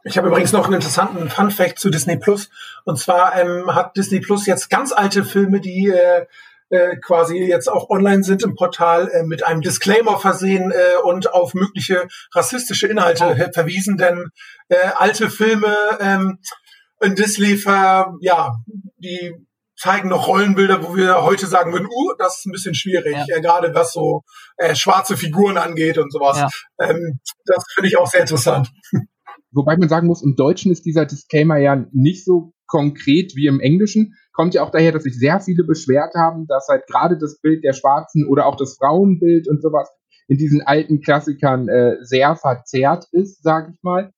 [0.02, 2.50] ich habe übrigens noch einen interessanten Fun Fact zu Disney Plus.
[2.84, 6.24] Und zwar ähm, hat Disney Plus jetzt ganz alte Filme, die äh,
[6.70, 11.32] äh, quasi jetzt auch online sind im Portal, äh, mit einem Disclaimer versehen äh, und
[11.34, 13.52] auf mögliche rassistische Inhalte oh.
[13.52, 13.98] verwiesen.
[13.98, 14.30] Denn
[14.68, 16.38] äh, alte Filme ähm,
[17.00, 18.56] in Disney, ver, ja,
[18.98, 19.34] die
[19.76, 23.36] zeigen noch Rollenbilder, wo wir heute sagen würden, uh, das ist ein bisschen schwierig, ja.
[23.36, 24.22] äh, gerade was so
[24.58, 26.38] äh, schwarze Figuren angeht und sowas.
[26.38, 26.48] Ja.
[26.78, 28.70] Ähm, das finde ich auch sehr interessant.
[29.52, 33.58] Wobei man sagen muss, im Deutschen ist dieser Disclaimer ja nicht so konkret wie im
[33.58, 34.14] Englischen.
[34.32, 37.64] Kommt ja auch daher, dass sich sehr viele beschwert haben, dass halt gerade das Bild
[37.64, 39.90] der Schwarzen oder auch das Frauenbild und sowas
[40.28, 44.12] in diesen alten Klassikern äh, sehr verzerrt ist, sage ich mal.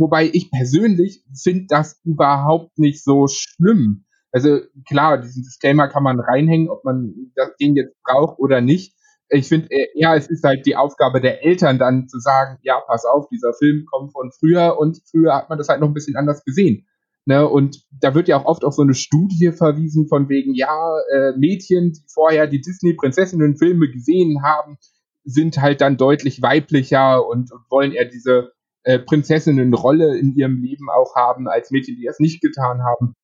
[0.00, 4.04] Wobei ich persönlich finde das überhaupt nicht so schlimm.
[4.32, 7.14] Also klar, diesen Disclaimer kann man reinhängen, ob man
[7.60, 8.94] den jetzt braucht oder nicht
[9.30, 13.04] ich finde eher, es ist halt die Aufgabe der Eltern dann zu sagen, ja, pass
[13.04, 16.16] auf, dieser Film kommt von früher und früher hat man das halt noch ein bisschen
[16.16, 16.86] anders gesehen.
[17.26, 17.48] Ne?
[17.48, 21.32] Und da wird ja auch oft auf so eine Studie verwiesen von wegen, ja, äh,
[21.36, 24.78] Mädchen, die vorher die Disney-Prinzessinnen-Filme gesehen haben,
[25.22, 28.52] sind halt dann deutlich weiblicher und, und wollen eher diese
[28.84, 33.14] äh, Prinzessinnenrolle in ihrem Leben auch haben, als Mädchen, die das nicht getan haben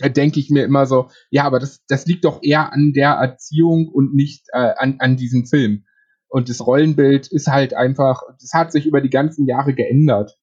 [0.00, 3.88] denke ich mir immer so, ja, aber das, das liegt doch eher an der Erziehung
[3.88, 5.84] und nicht äh, an, an diesem Film.
[6.28, 10.38] Und das Rollenbild ist halt einfach, das hat sich über die ganzen Jahre geändert.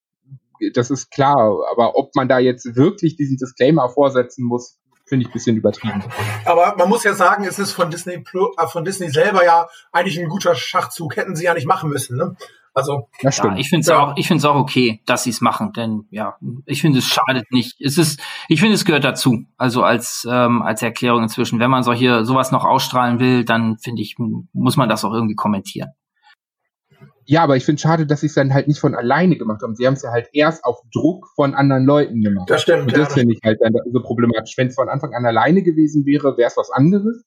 [0.74, 5.30] Das ist klar, aber ob man da jetzt wirklich diesen Disclaimer vorsetzen muss, finde ich
[5.30, 6.02] ein bisschen übertrieben.
[6.44, 10.18] Aber man muss ja sagen, es ist von Disney, äh, von Disney selber ja eigentlich
[10.18, 11.16] ein guter Schachzug.
[11.16, 12.16] Hätten sie ja nicht machen müssen.
[12.16, 12.34] Ne?
[12.76, 13.08] Also.
[13.22, 13.98] Ja, ich finde es ja.
[13.98, 16.36] auch, ich finde es auch okay, dass sie es machen, denn ja,
[16.66, 17.80] ich finde es schadet nicht.
[17.80, 19.46] Es ist, ich finde es gehört dazu.
[19.56, 24.02] Also als ähm, als Erklärung inzwischen, wenn man solche sowas noch ausstrahlen will, dann finde
[24.02, 25.88] ich muss man das auch irgendwie kommentieren.
[27.24, 29.74] Ja, aber ich finde schade, dass sie es dann halt nicht von alleine gemacht haben.
[29.74, 32.50] Sie haben es ja halt erst auf Druck von anderen Leuten gemacht.
[32.50, 32.82] Das stimmt.
[32.82, 34.52] Und das ja, finde ich halt dann so problematisch.
[34.58, 37.24] Wenn es von Anfang an alleine gewesen wäre, wäre es was anderes.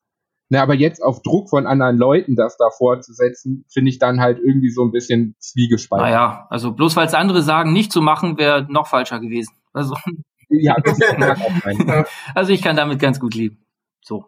[0.52, 4.40] Ne, aber jetzt auf Druck von anderen Leuten das da vorzusetzen, finde ich dann halt
[4.40, 6.08] irgendwie so ein bisschen zwiegespalten.
[6.08, 9.54] Naja, also bloß weil es andere sagen, nicht zu machen, wäre noch falscher gewesen.
[9.74, 9.96] Also,
[10.50, 13.64] ja, das mag auch also ich kann damit ganz gut leben.
[14.02, 14.26] So.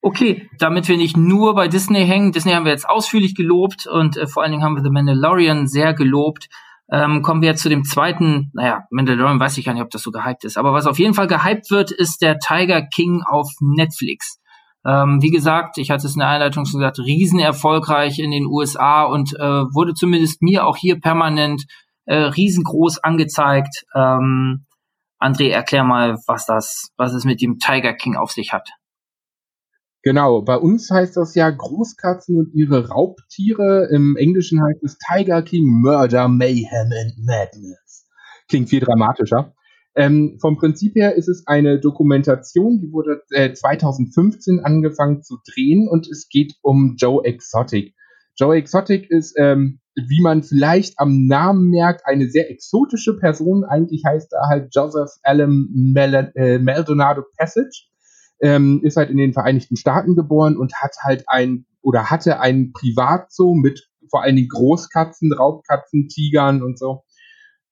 [0.00, 4.16] Okay, damit wir nicht nur bei Disney hängen, Disney haben wir jetzt ausführlich gelobt und
[4.16, 6.48] äh, vor allen Dingen haben wir The Mandalorian sehr gelobt.
[6.90, 10.02] Ähm, kommen wir jetzt zu dem zweiten, naja, Mandalorian weiß ich gar nicht, ob das
[10.02, 13.48] so gehypt ist, aber was auf jeden Fall gehypt wird, ist der Tiger King auf
[13.60, 14.37] Netflix.
[14.86, 18.46] Ähm, wie gesagt, ich hatte es in der Einleitung schon gesagt, riesen erfolgreich in den
[18.46, 21.64] USA und äh, wurde zumindest mir auch hier permanent
[22.04, 23.84] äh, riesengroß angezeigt.
[23.94, 24.66] Ähm,
[25.20, 28.68] André, erklär mal, was das, was es mit dem Tiger King auf sich hat.
[30.02, 33.88] Genau, bei uns heißt das ja Großkatzen und ihre Raubtiere.
[33.90, 38.06] Im Englischen heißt es Tiger King Murder, Mayhem and Madness.
[38.48, 39.54] Klingt viel dramatischer.
[39.98, 45.88] Ähm, vom Prinzip her ist es eine Dokumentation, die wurde äh, 2015 angefangen zu drehen
[45.88, 47.96] und es geht um Joe Exotic.
[48.36, 53.64] Joe Exotic ist, ähm, wie man vielleicht am Namen merkt, eine sehr exotische Person.
[53.64, 57.88] Eigentlich heißt er halt Joseph Allen Mel äh, Maldonado Passage.
[58.40, 62.70] Ähm, ist halt in den Vereinigten Staaten geboren und hat halt ein oder hatte ein
[62.72, 67.02] Privatzoo mit vor allen Dingen Großkatzen, Raubkatzen, Tigern und so.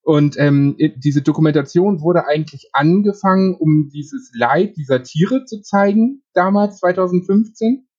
[0.07, 6.77] Und ähm, diese Dokumentation wurde eigentlich angefangen, um dieses Leid dieser Tiere zu zeigen, damals
[6.77, 7.89] 2015.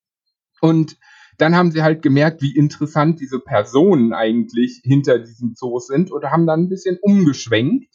[0.62, 0.96] Und
[1.36, 6.24] dann haben sie halt gemerkt, wie interessant diese Personen eigentlich hinter diesem Zoo sind und
[6.24, 7.94] haben dann ein bisschen umgeschwenkt.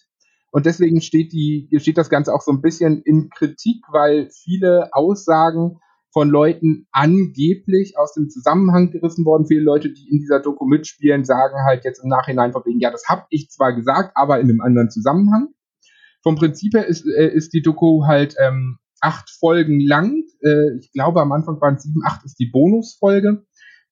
[0.51, 4.93] Und deswegen steht die, steht das Ganze auch so ein bisschen in Kritik, weil viele
[4.93, 5.79] Aussagen
[6.13, 9.47] von Leuten angeblich aus dem Zusammenhang gerissen worden.
[9.47, 12.91] Viele Leute, die in dieser Doku mitspielen, sagen halt jetzt im Nachhinein von wegen, ja,
[12.91, 15.49] das habe ich zwar gesagt, aber in einem anderen Zusammenhang.
[16.21, 20.23] Vom Prinzip her ist, äh, ist die Doku halt ähm, acht Folgen lang.
[20.41, 23.43] Äh, ich glaube, am Anfang waren sieben, acht ist die Bonusfolge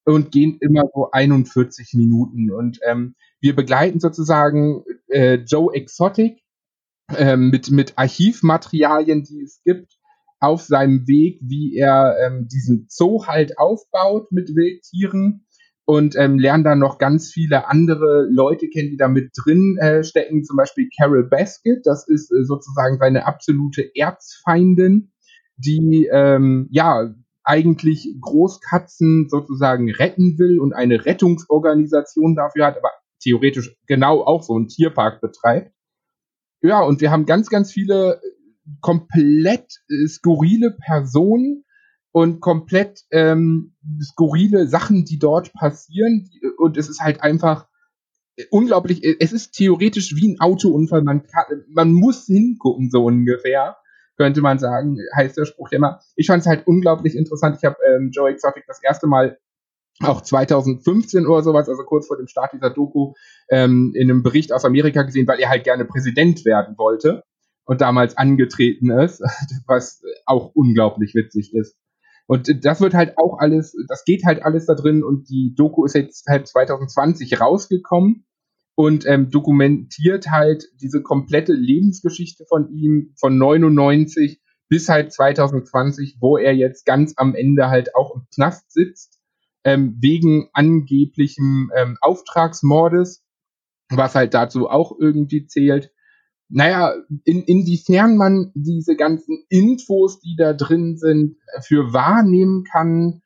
[0.06, 2.52] und gehen immer so 41 Minuten.
[2.52, 6.40] Und ähm, wir begleiten sozusagen äh, Joe Exotic
[7.18, 9.98] ähm, mit, mit Archivmaterialien, die es gibt
[10.42, 15.46] auf seinem Weg, wie er ähm, diesen Zoo halt aufbaut mit Wildtieren
[15.86, 20.04] und ähm, lernen dann noch ganz viele andere Leute kennen, die da mit drin äh,
[20.04, 20.44] stecken.
[20.44, 25.12] Zum Beispiel Carol Basket, das ist äh, sozusagen seine absolute Erzfeindin,
[25.58, 33.76] die ähm, ja eigentlich Großkatzen sozusagen retten will und eine Rettungsorganisation dafür hat, aber theoretisch
[33.88, 35.72] genau auch so einen Tierpark betreibt.
[36.62, 38.22] Ja, und wir haben ganz, ganz viele
[38.80, 41.66] komplett äh, skurrile Personen
[42.12, 46.30] und komplett ähm, skurrile Sachen, die dort passieren.
[46.58, 47.68] Und es ist halt einfach
[48.50, 53.78] unglaublich, es ist theoretisch wie ein Autounfall, man kann, man muss hingucken, so ungefähr,
[54.18, 56.00] könnte man sagen, heißt der Spruch immer.
[56.16, 57.58] Ich fand es halt unglaublich interessant.
[57.58, 59.38] Ich habe ähm, Joe Exotic das erste Mal
[60.02, 63.14] auch 2015 oder sowas, also kurz vor dem Start dieser Doku,
[63.50, 67.24] ähm, in einem Bericht aus Amerika gesehen, weil er halt gerne Präsident werden wollte
[67.72, 69.22] und damals angetreten ist,
[69.66, 71.78] was auch unglaublich witzig ist.
[72.28, 75.86] Und das wird halt auch alles, das geht halt alles da drin und die Doku
[75.86, 78.26] ist jetzt halt 2020 rausgekommen
[78.76, 86.36] und ähm, dokumentiert halt diese komplette Lebensgeschichte von ihm von 99 bis halt 2020, wo
[86.38, 89.18] er jetzt ganz am Ende halt auch im Knast sitzt,
[89.64, 93.24] ähm, wegen angeblichem ähm, Auftragsmordes,
[93.90, 95.94] was halt dazu auch irgendwie zählt
[96.52, 103.22] naja, in, inwiefern man diese ganzen Infos, die da drin sind, für wahrnehmen kann,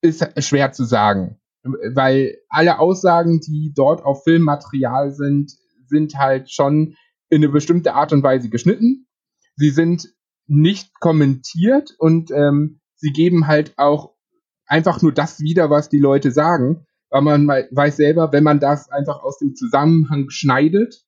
[0.00, 1.40] ist schwer zu sagen.
[1.62, 5.52] Weil alle Aussagen, die dort auf Filmmaterial sind,
[5.86, 6.96] sind halt schon
[7.28, 9.06] in eine bestimmte Art und Weise geschnitten.
[9.56, 10.08] Sie sind
[10.46, 14.14] nicht kommentiert und ähm, sie geben halt auch
[14.66, 16.86] einfach nur das wieder, was die Leute sagen.
[17.10, 21.04] Weil man weiß selber, wenn man das einfach aus dem Zusammenhang schneidet,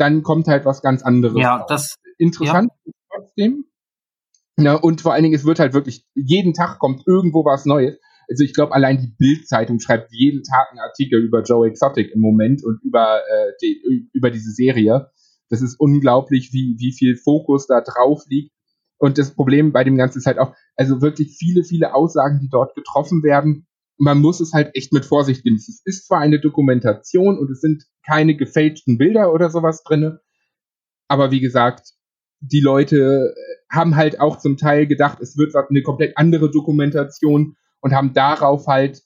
[0.00, 1.40] dann kommt halt was ganz anderes.
[1.40, 1.66] Ja, raus.
[1.68, 2.92] das interessant ja.
[3.12, 3.64] trotzdem.
[4.58, 7.98] Ja, und vor allen Dingen, es wird halt wirklich, jeden Tag kommt irgendwo was Neues.
[8.28, 12.20] Also ich glaube, allein die Bild-Zeitung schreibt jeden Tag einen Artikel über Joe Exotic im
[12.20, 15.10] Moment und über, äh, die, über diese Serie.
[15.48, 18.52] Das ist unglaublich, wie, wie viel Fokus da drauf liegt.
[18.98, 22.50] Und das Problem bei dem Ganzen ist halt auch, also wirklich viele, viele Aussagen, die
[22.50, 23.66] dort getroffen werden,
[24.00, 25.74] man muss es halt echt mit Vorsicht genießen.
[25.74, 30.20] Es ist zwar eine Dokumentation und es sind keine gefälschten Bilder oder sowas drinne,
[31.06, 31.92] aber wie gesagt,
[32.40, 33.34] die Leute
[33.70, 38.66] haben halt auch zum Teil gedacht, es wird eine komplett andere Dokumentation und haben darauf
[38.66, 39.02] halt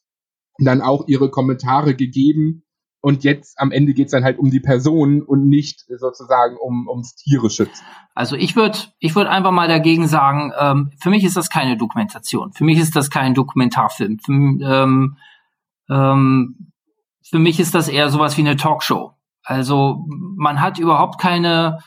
[0.58, 2.63] dann auch ihre Kommentare gegeben
[3.04, 7.14] und jetzt am Ende geht's dann halt um die Person und nicht sozusagen um ums
[7.14, 7.84] Tiere schützen.
[8.14, 11.76] Also ich würde ich würd einfach mal dagegen sagen, ähm, für mich ist das keine
[11.76, 12.54] Dokumentation.
[12.54, 14.20] Für mich ist das kein Dokumentarfilm.
[14.20, 15.18] Für, ähm,
[15.90, 16.72] ähm,
[17.22, 19.12] für mich ist das eher sowas wie eine Talkshow.
[19.42, 21.80] Also man hat überhaupt keine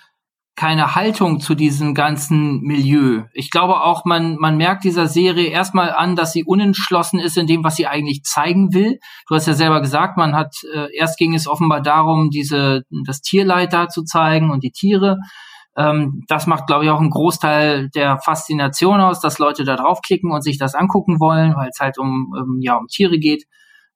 [0.57, 3.25] keine Haltung zu diesem ganzen Milieu.
[3.31, 7.45] Ich glaube auch, man, man merkt dieser Serie erstmal an, dass sie unentschlossen ist in
[7.45, 8.97] dem, was sie eigentlich zeigen will.
[9.29, 13.21] Du hast ja selber gesagt, man hat, äh, erst ging es offenbar darum, diese, das
[13.21, 15.19] Tierleid da zu zeigen und die Tiere.
[15.77, 20.31] Ähm, das macht, glaube ich, auch einen Großteil der Faszination aus, dass Leute da draufklicken
[20.31, 23.43] und sich das angucken wollen, weil es halt um, um, ja, um Tiere geht.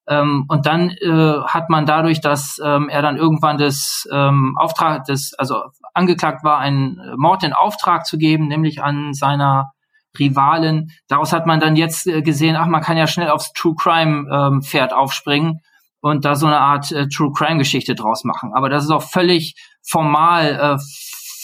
[0.07, 5.05] Ähm, und dann äh, hat man dadurch, dass ähm, er dann irgendwann das ähm, Auftrag,
[5.05, 5.55] des, also
[5.93, 9.71] angeklagt war, einen Mord in Auftrag zu geben, nämlich an seiner
[10.17, 10.91] Rivalen.
[11.07, 14.27] Daraus hat man dann jetzt äh, gesehen, ach, man kann ja schnell aufs True Crime
[14.31, 15.61] ähm, Pferd aufspringen
[16.01, 18.51] und da so eine Art äh, True Crime Geschichte draus machen.
[18.53, 20.77] Aber das ist auch völlig formal, äh,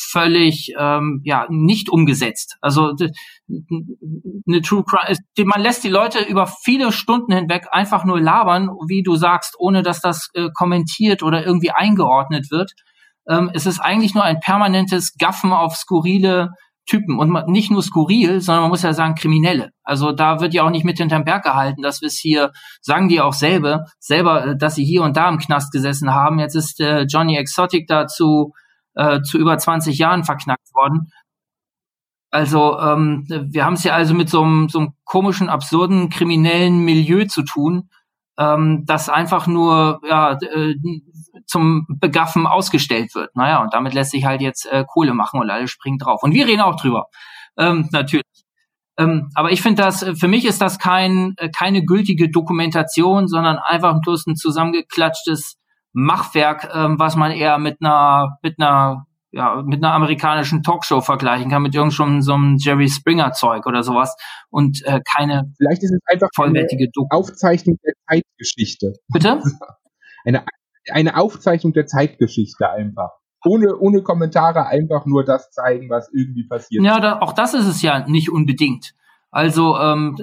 [0.10, 2.58] völlig ähm, ja nicht umgesetzt.
[2.62, 2.94] Also
[3.48, 9.04] eine True Crime, man lässt die Leute über viele Stunden hinweg einfach nur labern, wie
[9.04, 12.74] du sagst, ohne dass das äh, kommentiert oder irgendwie eingeordnet wird.
[13.30, 16.52] Ähm, es ist eigentlich nur ein permanentes Gaffen auf skurrile
[16.88, 19.72] Typen und nicht nur skurril, sondern man muss ja sagen Kriminelle.
[19.84, 23.10] Also da wird ja auch nicht mit hinterm Berg gehalten, dass wir es hier, sagen
[23.10, 26.40] die auch selber, selber, äh, dass sie hier und da im Knast gesessen haben.
[26.40, 28.54] Jetzt ist äh, Johnny Exotic dazu
[28.96, 31.12] äh, zu über 20 Jahren verknackt worden.
[32.32, 36.80] Also ähm, wir haben es ja also mit so einem, so einem komischen, absurden, kriminellen
[36.80, 37.90] Milieu zu tun,
[38.38, 40.76] ähm, das einfach nur ja, äh,
[41.46, 43.36] zum Begaffen ausgestellt wird.
[43.36, 46.22] Naja, und damit lässt sich halt jetzt äh, Kohle machen und alle springen drauf.
[46.24, 47.08] Und wir reden auch drüber.
[47.58, 48.24] Ähm, natürlich.
[49.00, 53.58] Ähm, aber ich finde das, für mich ist das kein, äh, keine gültige Dokumentation, sondern
[53.60, 55.58] einfach bloß ein zusammengeklatschtes
[55.94, 61.50] Machwerk, ähm, was man eher mit einer, mit einer, ja, mit einer amerikanischen Talkshow vergleichen
[61.50, 64.16] kann, mit irgendeinem so einem Jerry Springer Zeug oder sowas
[64.50, 68.94] und äh, keine Vielleicht ist es einfach vollwertige eine Aufzeichnung der Zeitgeschichte.
[69.10, 69.42] Bitte?
[70.26, 70.44] Eine,
[70.92, 73.12] eine Aufzeichnung der Zeitgeschichte einfach.
[73.46, 76.84] Ohne, ohne Kommentare einfach nur das zeigen, was irgendwie passiert.
[76.84, 78.94] Ja, da, auch das ist es ja nicht unbedingt.
[79.32, 80.18] Also ähm,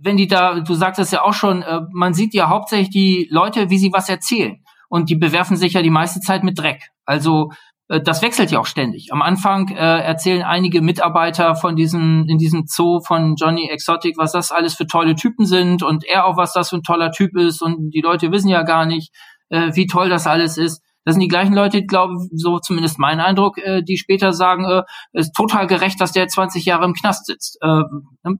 [0.00, 3.28] wenn die da, du sagst es ja auch schon, äh, man sieht ja hauptsächlich die
[3.30, 6.90] Leute, wie sie was erzählen und die bewerfen sich ja die meiste Zeit mit Dreck.
[7.04, 7.50] Also
[7.88, 9.12] das wechselt ja auch ständig.
[9.12, 14.32] Am Anfang äh, erzählen einige Mitarbeiter von diesem, in diesem Zoo von Johnny Exotic, was
[14.32, 17.36] das alles für tolle Typen sind und er auch, was das für ein toller Typ
[17.36, 19.12] ist und die Leute wissen ja gar nicht,
[19.50, 20.82] äh, wie toll das alles ist.
[21.04, 24.82] Das sind die gleichen Leute, glaube so zumindest mein Eindruck, äh, die später sagen, äh,
[25.12, 27.58] ist total gerecht, dass der 20 Jahre im Knast sitzt.
[27.60, 27.82] Äh,
[28.24, 28.38] ne?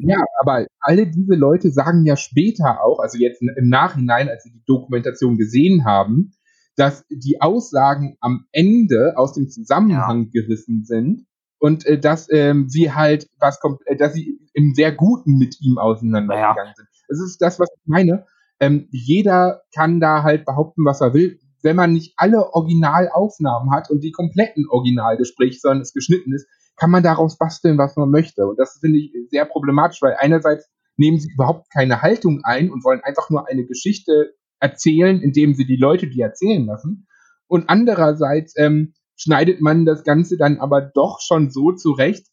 [0.00, 4.50] ja, aber alle diese Leute sagen ja später auch, also jetzt im Nachhinein, als sie
[4.50, 6.32] die Dokumentation gesehen haben,
[6.78, 10.42] dass die Aussagen am Ende aus dem Zusammenhang ja.
[10.42, 11.26] gerissen sind
[11.58, 15.60] und äh, dass ähm, sie halt was kommt, äh, dass sie im sehr Guten mit
[15.60, 16.74] ihm auseinandergegangen ja.
[16.76, 16.88] sind.
[17.08, 18.26] Das ist das, was ich meine.
[18.60, 21.40] Ähm, jeder kann da halt behaupten, was er will.
[21.62, 26.90] Wenn man nicht alle Originalaufnahmen hat und die kompletten Originalgespräche, sondern es geschnitten ist, kann
[26.90, 28.46] man daraus basteln, was man möchte.
[28.46, 32.84] Und das finde ich sehr problematisch, weil einerseits nehmen sie überhaupt keine Haltung ein und
[32.84, 37.06] wollen einfach nur eine Geschichte erzählen, indem sie die Leute die erzählen lassen.
[37.46, 42.26] Und andererseits ähm, schneidet man das Ganze dann aber doch schon so zurecht,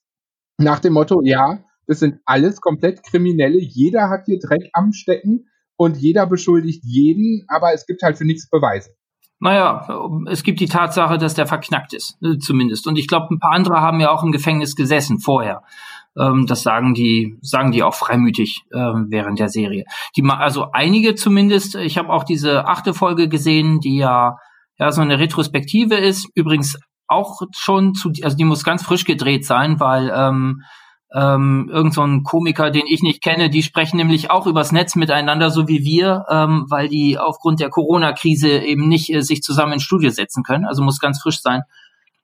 [0.58, 5.48] nach dem Motto, ja, das sind alles komplett Kriminelle, jeder hat hier Dreck am Stecken
[5.78, 8.92] und jeder beschuldigt jeden, aber es gibt halt für nichts Beweise.
[9.40, 9.86] Naja,
[10.30, 12.88] es gibt die Tatsache, dass der verknackt ist, äh, zumindest.
[12.88, 15.62] Und ich glaube, ein paar andere haben ja auch im Gefängnis gesessen vorher.
[16.20, 19.86] Ähm, das sagen die, sagen die auch freimütig äh, während der Serie.
[20.16, 21.76] Die, also einige zumindest.
[21.76, 24.38] Ich habe auch diese achte Folge gesehen, die ja
[24.78, 26.28] ja so eine Retrospektive ist.
[26.36, 30.64] Übrigens auch schon zu, also die muss ganz frisch gedreht sein, weil ähm,
[31.14, 34.96] ähm, irgend so ein Komiker, den ich nicht kenne, die sprechen nämlich auch übers Netz
[34.96, 39.74] miteinander, so wie wir, ähm, weil die aufgrund der Corona-Krise eben nicht äh, sich zusammen
[39.74, 40.66] ins Studio setzen können.
[40.66, 41.62] Also muss ganz frisch sein.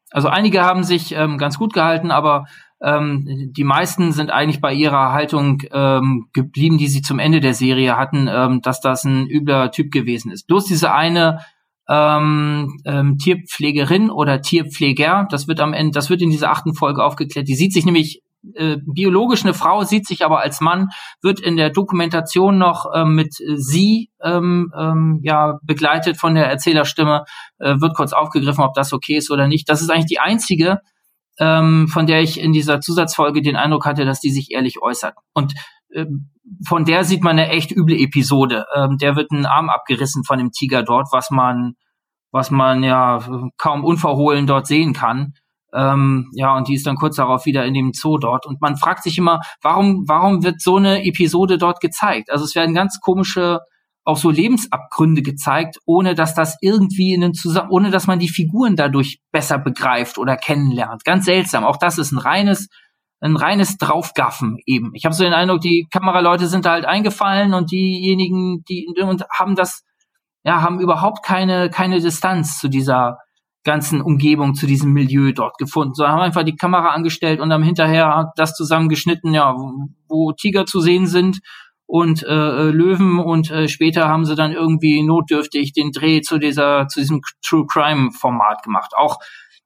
[0.09, 2.45] Also einige haben sich ähm, ganz gut gehalten, aber
[2.83, 7.53] ähm, die meisten sind eigentlich bei ihrer Haltung ähm, geblieben, die sie zum Ende der
[7.53, 10.47] Serie hatten, ähm, dass das ein übler Typ gewesen ist.
[10.47, 11.39] Bloß diese eine
[11.87, 17.03] ähm, ähm, Tierpflegerin oder Tierpfleger, das wird am Ende, das wird in dieser achten Folge
[17.03, 17.47] aufgeklärt.
[17.47, 18.23] Die sieht sich nämlich
[18.55, 20.89] äh, biologisch eine Frau, sieht sich aber als Mann,
[21.21, 27.25] wird in der Dokumentation noch äh, mit sie ähm, ähm, ja begleitet von der Erzählerstimme,
[27.59, 29.69] äh, wird kurz aufgegriffen, ob das okay ist oder nicht.
[29.69, 30.79] Das ist eigentlich die einzige,
[31.39, 35.15] ähm, von der ich in dieser Zusatzfolge den Eindruck hatte, dass die sich ehrlich äußert.
[35.33, 35.53] Und
[35.93, 36.05] äh,
[36.67, 38.65] von der sieht man eine echt üble Episode.
[38.75, 41.73] Ähm, der wird ein Arm abgerissen von dem Tiger dort, was man,
[42.31, 43.19] was man ja
[43.57, 45.33] kaum unverhohlen dort sehen kann.
[45.73, 48.45] Ähm, ja, und die ist dann kurz darauf wieder in dem Zoo dort.
[48.45, 52.29] Und man fragt sich immer, warum, warum wird so eine Episode dort gezeigt?
[52.29, 53.59] Also es werden ganz komische,
[54.03, 58.29] auch so Lebensabgründe gezeigt, ohne dass das irgendwie in den Zusammen, ohne dass man die
[58.29, 61.03] Figuren dadurch besser begreift oder kennenlernt.
[61.03, 61.63] Ganz seltsam.
[61.63, 62.67] Auch das ist ein reines,
[63.19, 64.91] ein reines Draufgaffen eben.
[64.95, 69.23] Ich habe so den Eindruck, die Kameraleute sind da halt eingefallen und diejenigen, die und
[69.29, 69.83] haben das,
[70.43, 73.19] ja, haben überhaupt keine keine Distanz zu dieser
[73.63, 75.93] ganzen Umgebung, zu diesem Milieu dort gefunden.
[75.93, 79.55] So haben einfach die Kamera angestellt und dann hinterher das zusammengeschnitten, ja,
[80.07, 81.41] wo Tiger zu sehen sind
[81.91, 86.37] und äh, äh, Löwen und äh, später haben sie dann irgendwie notdürftig den Dreh zu
[86.37, 88.93] dieser zu diesem True Crime Format gemacht.
[88.95, 89.17] Auch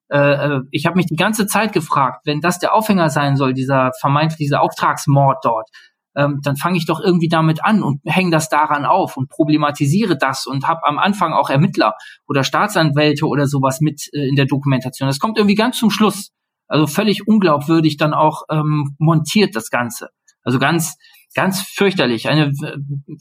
[0.09, 3.53] äh, äh ich habe mich die ganze Zeit gefragt, wenn das der Aufhänger sein soll,
[3.53, 5.69] dieser vermeintlich dieser Auftragsmord dort,
[6.15, 10.17] ähm, dann fange ich doch irgendwie damit an und hänge das daran auf und problematisiere
[10.17, 11.93] das und habe am Anfang auch Ermittler
[12.27, 15.07] oder Staatsanwälte oder sowas mit äh, in der Dokumentation.
[15.07, 16.31] Das kommt irgendwie ganz zum Schluss.
[16.67, 20.09] Also völlig unglaubwürdig dann auch ähm, montiert das Ganze.
[20.41, 20.95] Also ganz,
[21.35, 22.27] ganz fürchterlich.
[22.27, 22.51] Eine,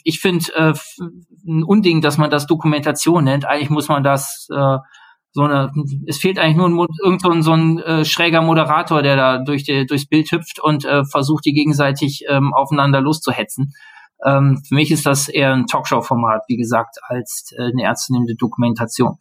[0.03, 0.73] ich finde äh,
[1.47, 3.45] ein Unding, dass man das Dokumentation nennt.
[3.45, 4.79] Eigentlich muss man das äh,
[5.33, 5.73] so eine,
[6.07, 9.39] es fehlt eigentlich nur ein, irgend so ein, so ein äh, schräger Moderator, der da
[9.39, 13.73] durch die, durchs Bild hüpft und äh, versucht, die gegenseitig ähm, aufeinander loszuhetzen.
[14.25, 19.17] Ähm, für mich ist das eher ein Talkshow-Format, wie gesagt, als äh, eine ernstzunehmende Dokumentation.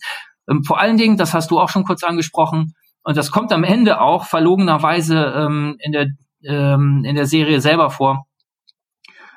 [0.47, 3.63] Ähm, vor allen Dingen, das hast du auch schon kurz angesprochen, und das kommt am
[3.63, 6.07] Ende auch verlogenerweise ähm, in, der,
[6.45, 8.27] ähm, in der Serie selber vor.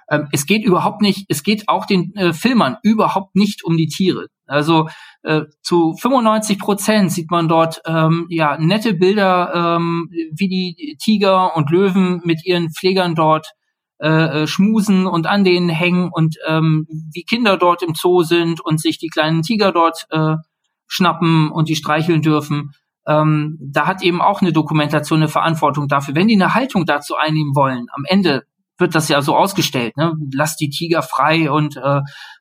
[0.08, 3.88] Ähm, es geht überhaupt nicht, es geht auch den äh, Filmern überhaupt nicht um die
[3.88, 4.26] Tiere.
[4.46, 4.88] Also
[5.22, 11.56] äh, zu 95 Prozent sieht man dort ähm, ja nette Bilder, ähm, wie die Tiger
[11.56, 13.52] und Löwen mit ihren Pflegern dort
[13.98, 18.60] äh, äh, schmusen und an denen hängen und ähm, wie Kinder dort im Zoo sind
[18.60, 20.36] und sich die kleinen Tiger dort äh,
[20.86, 22.72] schnappen und die streicheln dürfen.
[23.06, 26.14] Ähm, da hat eben auch eine Dokumentation eine Verantwortung dafür.
[26.14, 28.44] Wenn die eine Haltung dazu einnehmen wollen, am Ende
[28.78, 30.12] wird das ja so ausgestellt, ne?
[30.32, 32.00] Lass die Tiger frei und äh,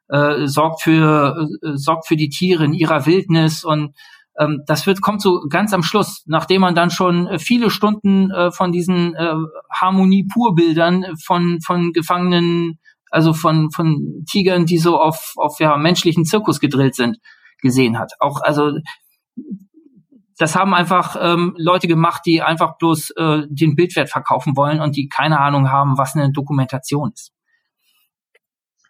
[0.09, 3.95] äh, sorgt für äh, sorgt für die Tiere in ihrer Wildnis und
[4.37, 8.51] ähm, das wird kommt so ganz am Schluss, nachdem man dann schon viele Stunden äh,
[8.51, 9.35] von diesen äh,
[9.73, 12.79] Harmonie pur Bildern von von Gefangenen,
[13.11, 17.17] also von von Tigern, die so auf auf ja menschlichen Zirkus gedrillt sind,
[17.61, 18.11] gesehen hat.
[18.19, 18.71] Auch also
[20.37, 24.95] das haben einfach ähm, Leute gemacht, die einfach bloß äh, den Bildwert verkaufen wollen und
[24.95, 27.31] die keine Ahnung haben, was eine Dokumentation ist.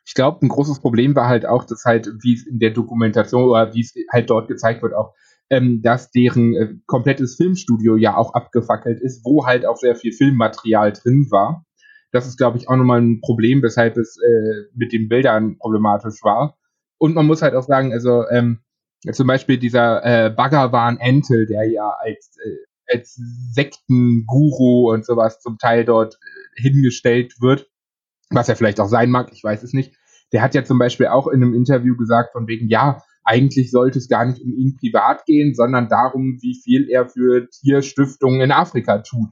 [0.08, 3.44] Ich glaube, ein großes Problem war halt auch, dass halt, wie es in der Dokumentation
[3.44, 5.14] oder wie es halt dort gezeigt wird, auch,
[5.50, 10.12] ähm, dass deren äh, komplettes Filmstudio ja auch abgefackelt ist, wo halt auch sehr viel
[10.12, 11.66] Filmmaterial drin war.
[12.12, 16.24] Das ist, glaube ich, auch nochmal ein Problem, weshalb es äh, mit den Bildern problematisch
[16.24, 16.58] war.
[16.98, 18.62] Und man muss halt auch sagen, also ähm,
[19.14, 23.20] zum Beispiel dieser äh, Bhagavan Entel, der ja als, äh, als
[23.52, 27.68] Sektenguru und sowas zum Teil dort äh, hingestellt wird,
[28.30, 29.96] was er vielleicht auch sein mag, ich weiß es nicht.
[30.32, 34.00] Der hat ja zum Beispiel auch in einem Interview gesagt, von wegen, ja, eigentlich sollte
[34.00, 38.52] es gar nicht um ihn privat gehen, sondern darum, wie viel er für Tierstiftungen in
[38.52, 39.30] Afrika tut.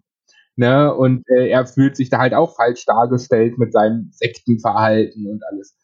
[0.56, 0.94] Ne?
[0.94, 5.76] Und äh, er fühlt sich da halt auch falsch dargestellt mit seinem Sektenverhalten und alles.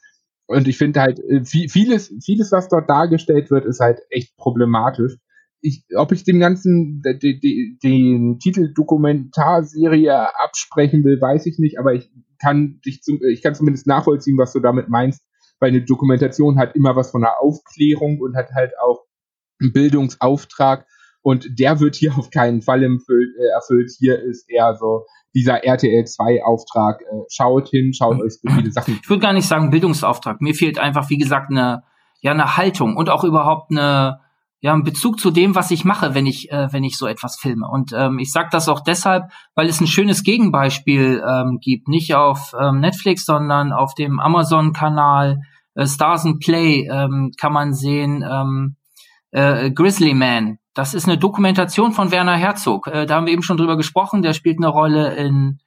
[0.49, 5.15] Und ich finde halt, äh, vieles, vieles, was dort dargestellt wird, ist halt echt problematisch.
[5.61, 10.11] Ich, ob ich dem Ganzen de, de, den Titel Dokumentarserie
[10.43, 12.09] absprechen will, weiß ich nicht, aber ich
[12.41, 15.21] kann dich zum, ich kann zumindest nachvollziehen, was du damit meinst,
[15.59, 19.05] weil eine Dokumentation hat immer was von einer Aufklärung und hat halt auch
[19.61, 20.87] einen Bildungsauftrag
[21.21, 23.91] und der wird hier auf keinen Fall äh, erfüllt.
[23.99, 27.01] Hier ist eher so dieser RTL 2 Auftrag.
[27.01, 28.23] Äh, schaut hin, schaut mhm.
[28.23, 28.99] euch so viele Sachen.
[29.01, 30.41] Ich würde gar nicht sagen Bildungsauftrag.
[30.41, 31.83] Mir fehlt einfach, wie gesagt, eine,
[32.21, 34.19] ja, eine Haltung und auch überhaupt eine,
[34.61, 37.37] ja, ein Bezug zu dem, was ich mache, wenn ich, äh, wenn ich so etwas
[37.39, 37.67] filme.
[37.67, 41.87] Und ähm, ich sage das auch deshalb, weil es ein schönes Gegenbeispiel ähm, gibt.
[41.87, 45.41] Nicht auf ähm, Netflix, sondern auf dem Amazon-Kanal
[45.75, 48.75] äh, Stars and Play ähm, kann man sehen ähm,
[49.31, 50.58] äh, Grizzly Man.
[50.79, 52.87] Das ist eine Dokumentation von Werner Herzog.
[52.87, 54.21] Äh, da haben wir eben schon drüber gesprochen.
[54.21, 55.59] Der spielt eine Rolle in,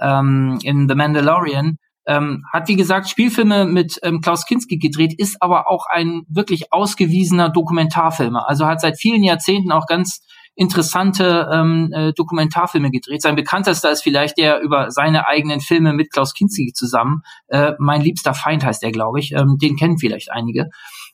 [0.00, 1.78] ähm, in The Mandalorian.
[2.08, 6.72] Ähm, hat wie gesagt Spielfilme mit ähm, Klaus Kinski gedreht, ist aber auch ein wirklich
[6.72, 8.48] ausgewiesener Dokumentarfilmer.
[8.48, 13.22] Also hat seit vielen Jahrzehnten auch ganz interessante ähm, äh, Dokumentarfilme gedreht.
[13.22, 17.22] Sein bekanntester ist vielleicht der über seine eigenen Filme mit Klaus Kinski zusammen.
[17.46, 19.30] Äh, mein liebster Feind heißt er, glaube ich.
[19.30, 20.68] Ähm, den kennen vielleicht einige.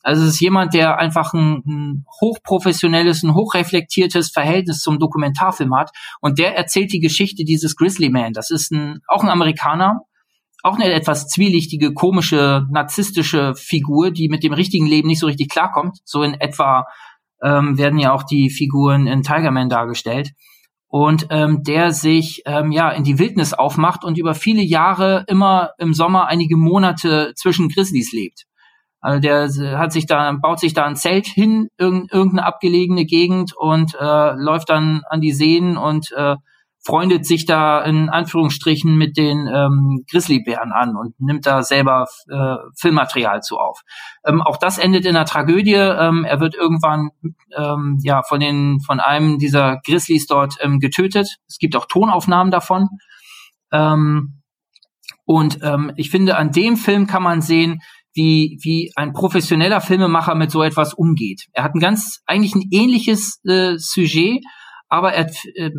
[0.04, 5.90] Also es ist jemand, der einfach ein, ein hochprofessionelles, ein hochreflektiertes Verhältnis zum Dokumentarfilm hat.
[6.20, 8.34] Und der erzählt die Geschichte dieses Grizzly Man.
[8.34, 10.02] Das ist ein, auch ein Amerikaner,
[10.62, 15.48] auch eine etwas zwielichtige, komische, narzisstische Figur, die mit dem richtigen Leben nicht so richtig
[15.48, 15.98] klarkommt.
[16.04, 16.84] So in etwa
[17.42, 20.32] ähm, werden ja auch die Figuren in Tiger Man dargestellt.
[20.86, 25.70] Und ähm, der sich ähm, ja in die Wildnis aufmacht und über viele Jahre immer
[25.78, 28.44] im Sommer einige Monate zwischen Grizzlies lebt.
[29.04, 33.94] Also der hat sich da, baut sich da ein Zelt hin, irgendeine abgelegene Gegend und
[34.00, 36.36] äh, läuft dann an die Seen und äh,
[36.82, 42.56] freundet sich da in Anführungsstrichen mit den ähm, Grizzlybären an und nimmt da selber äh,
[42.80, 43.82] Filmmaterial zu auf.
[44.24, 45.74] Ähm, auch das endet in einer Tragödie.
[45.74, 47.10] Ähm, er wird irgendwann
[47.54, 51.28] ähm, ja von den von einem dieser Grizzlies dort ähm, getötet.
[51.46, 52.88] Es gibt auch Tonaufnahmen davon.
[53.70, 54.40] Ähm,
[55.26, 57.82] und ähm, ich finde, an dem Film kann man sehen,
[58.14, 61.46] wie, wie ein professioneller Filmemacher mit so etwas umgeht.
[61.52, 64.42] Er hat ein ganz, eigentlich ein ähnliches äh, Sujet,
[64.88, 65.70] aber er äh,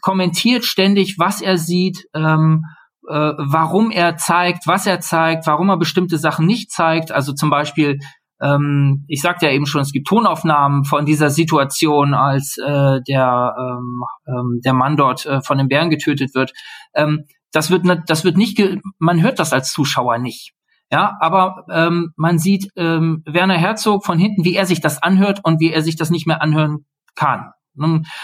[0.00, 2.64] kommentiert ständig, was er sieht, ähm,
[3.08, 7.12] äh, warum er zeigt, was er zeigt, warum er bestimmte Sachen nicht zeigt.
[7.12, 7.98] Also zum Beispiel,
[8.40, 13.54] ähm, ich sagte ja eben schon, es gibt Tonaufnahmen von dieser Situation, als äh, der,
[13.58, 16.52] ähm, ähm, der Mann dort äh, von den Bären getötet wird.
[16.94, 18.60] Ähm, das wird, das wird nicht,
[18.98, 20.54] man hört das als Zuschauer nicht.
[20.94, 25.40] Ja, aber ähm, man sieht ähm, Werner Herzog von hinten, wie er sich das anhört
[25.42, 26.86] und wie er sich das nicht mehr anhören
[27.16, 27.50] kann.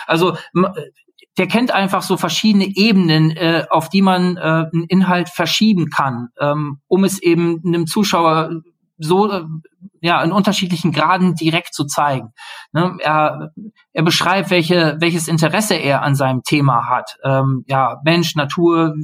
[0.06, 0.36] Also
[1.36, 6.28] der kennt einfach so verschiedene Ebenen, äh, auf die man äh, einen Inhalt verschieben kann,
[6.38, 8.62] ähm, um es eben einem Zuschauer
[8.98, 9.42] so äh,
[10.00, 12.28] ja in unterschiedlichen Graden direkt zu zeigen.
[12.70, 12.98] Ne?
[13.00, 13.50] Er,
[13.92, 17.16] er beschreibt, welche welches Interesse er an seinem Thema hat.
[17.24, 18.94] Ähm, ja, Mensch, Natur,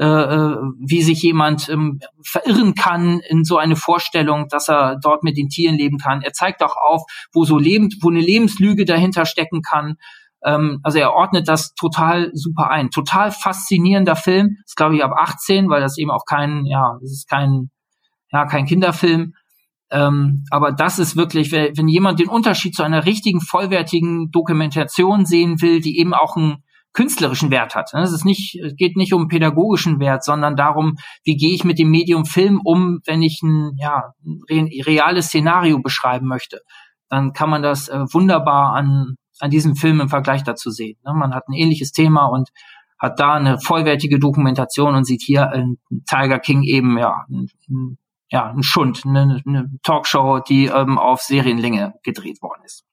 [0.00, 5.22] äh, äh, wie sich jemand ähm, verirren kann in so eine Vorstellung, dass er dort
[5.22, 6.22] mit den Tieren leben kann.
[6.22, 7.02] Er zeigt auch auf,
[7.34, 9.96] wo so lebend, wo eine Lebenslüge dahinter stecken kann.
[10.42, 12.88] Ähm, also er ordnet das total super ein.
[12.88, 14.56] Total faszinierender Film.
[14.64, 17.68] Ist glaube ich ab 18, weil das eben auch kein, ja, das ist kein,
[18.32, 19.34] ja, kein Kinderfilm.
[19.90, 25.60] Ähm, aber das ist wirklich, wenn jemand den Unterschied zu einer richtigen, vollwertigen Dokumentation sehen
[25.60, 27.92] will, die eben auch ein künstlerischen Wert hat.
[27.94, 31.78] Es ist nicht, es geht nicht um pädagogischen Wert, sondern darum, wie gehe ich mit
[31.78, 34.12] dem Medium Film um, wenn ich ein ja,
[34.50, 36.60] reales Szenario beschreiben möchte.
[37.08, 40.98] Dann kann man das äh, wunderbar an, an diesem Film im Vergleich dazu sehen.
[41.04, 41.12] Ne?
[41.14, 42.50] Man hat ein ähnliches Thema und
[42.98, 45.78] hat da eine vollwertige Dokumentation und sieht hier in
[46.08, 47.48] Tiger King eben ja ein,
[48.30, 52.84] ja ein Schund, eine, eine Talkshow, die ähm, auf Serienlänge gedreht worden ist.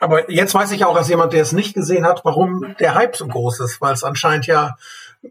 [0.00, 3.16] Aber jetzt weiß ich auch als jemand, der es nicht gesehen hat, warum der Hype
[3.16, 4.76] so groß ist, weil es anscheinend ja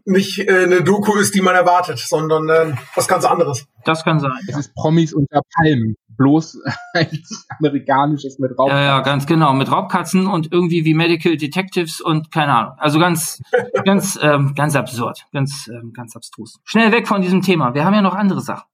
[0.04, 3.66] nicht äh, eine Doku ist, die man erwartet, sondern äh, was ganz anderes.
[3.84, 4.30] Das kann sein.
[4.46, 5.96] Es ist Promis unter Palmen.
[6.16, 6.58] Bloß
[6.94, 7.22] ein
[7.58, 8.76] amerikanisches mit Raubkatzen.
[8.76, 9.52] Ja, ja, ganz genau.
[9.52, 12.72] Mit Raubkatzen und irgendwie wie Medical Detectives und keine Ahnung.
[12.78, 13.40] Also ganz,
[13.84, 15.26] ganz, ähm, ganz absurd.
[15.32, 16.58] Ganz, ähm, ganz abstrus.
[16.64, 17.72] Schnell weg von diesem Thema.
[17.74, 18.64] Wir haben ja noch andere Sachen.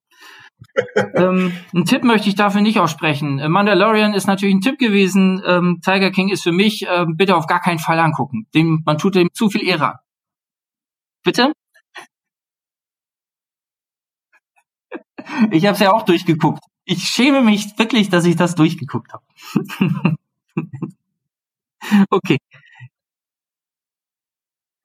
[1.14, 3.36] Ähm, einen Tipp möchte ich dafür nicht aussprechen.
[3.50, 5.42] Mandalorian ist natürlich ein Tipp gewesen.
[5.46, 8.46] Ähm, Tiger King ist für mich ähm, bitte auf gar keinen Fall angucken.
[8.54, 10.00] Dem, man tut dem zu viel Ehre.
[11.24, 11.52] Bitte?
[15.50, 16.62] Ich habe es ja auch durchgeguckt.
[16.84, 19.24] Ich schäme mich wirklich, dass ich das durchgeguckt habe.
[22.10, 22.38] okay.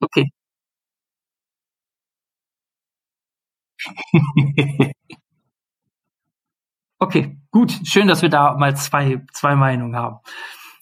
[0.02, 0.30] Okay.
[7.00, 7.74] okay, gut.
[7.84, 10.18] Schön, dass wir da mal zwei, zwei Meinungen haben.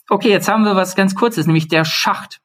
[0.09, 2.41] Okay, jetzt haben wir was ganz Kurzes, nämlich der Schacht.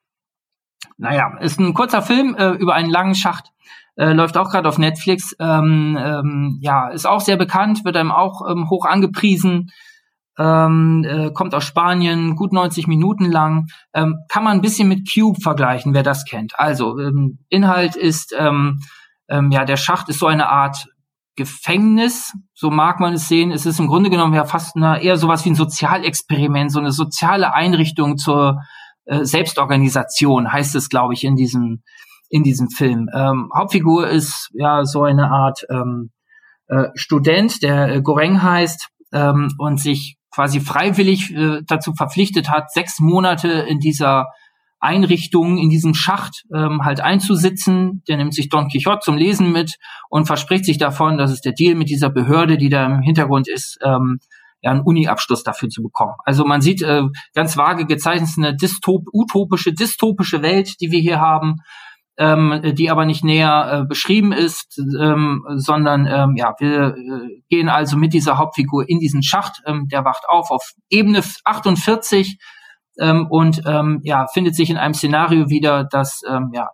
[0.98, 3.50] Naja, ist ein kurzer Film äh, über einen langen Schacht.
[3.96, 5.34] Äh, läuft auch gerade auf Netflix.
[5.38, 9.70] Ähm, ähm, ja, ist auch sehr bekannt, wird einem auch ähm, hoch angepriesen.
[10.38, 13.66] Ähm, äh, kommt aus Spanien, gut 90 Minuten lang.
[13.92, 16.58] Ähm, kann man ein bisschen mit Cube vergleichen, wer das kennt.
[16.58, 20.88] Also, ähm, Inhalt ist, ja, der Schacht ist so eine Art
[21.36, 23.52] Gefängnis, so mag man es sehen.
[23.52, 26.92] Es ist im Grunde genommen ja fast eine, eher sowas wie ein Sozialexperiment, so eine
[26.92, 28.60] soziale Einrichtung zur
[29.06, 31.82] äh, Selbstorganisation, heißt es, glaube ich, in diesem,
[32.28, 33.08] in diesem Film.
[33.14, 36.10] Ähm, Hauptfigur ist ja so eine Art ähm,
[36.68, 42.70] äh, Student, der äh, Goreng heißt ähm, und sich quasi freiwillig äh, dazu verpflichtet hat,
[42.72, 44.26] sechs Monate in dieser
[44.82, 48.02] Einrichtung, in diesem Schacht ähm, halt einzusitzen.
[48.08, 49.76] Der nimmt sich Don Quixote zum Lesen mit
[50.10, 53.48] und verspricht sich davon, dass es der Deal mit dieser Behörde, die da im Hintergrund
[53.48, 54.18] ist, ähm,
[54.60, 56.14] ja, einen Uni-Abschluss dafür zu bekommen.
[56.24, 57.02] Also man sieht äh,
[57.34, 61.60] ganz vage gezeichnet eine dystop utopische, dystopische Welt, die wir hier haben,
[62.18, 67.68] ähm, die aber nicht näher äh, beschrieben ist, ähm, sondern ähm, ja, wir äh, gehen
[67.68, 69.62] also mit dieser Hauptfigur in diesen Schacht.
[69.66, 72.38] Ähm, der wacht auf auf Ebene 48
[72.98, 76.68] ähm, und ähm, ja findet sich in einem Szenario wieder, das ähm, ja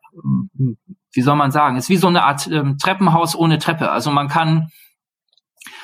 [1.12, 3.90] wie soll man sagen, ist wie so eine Art ähm, Treppenhaus ohne Treppe.
[3.90, 4.68] Also man kann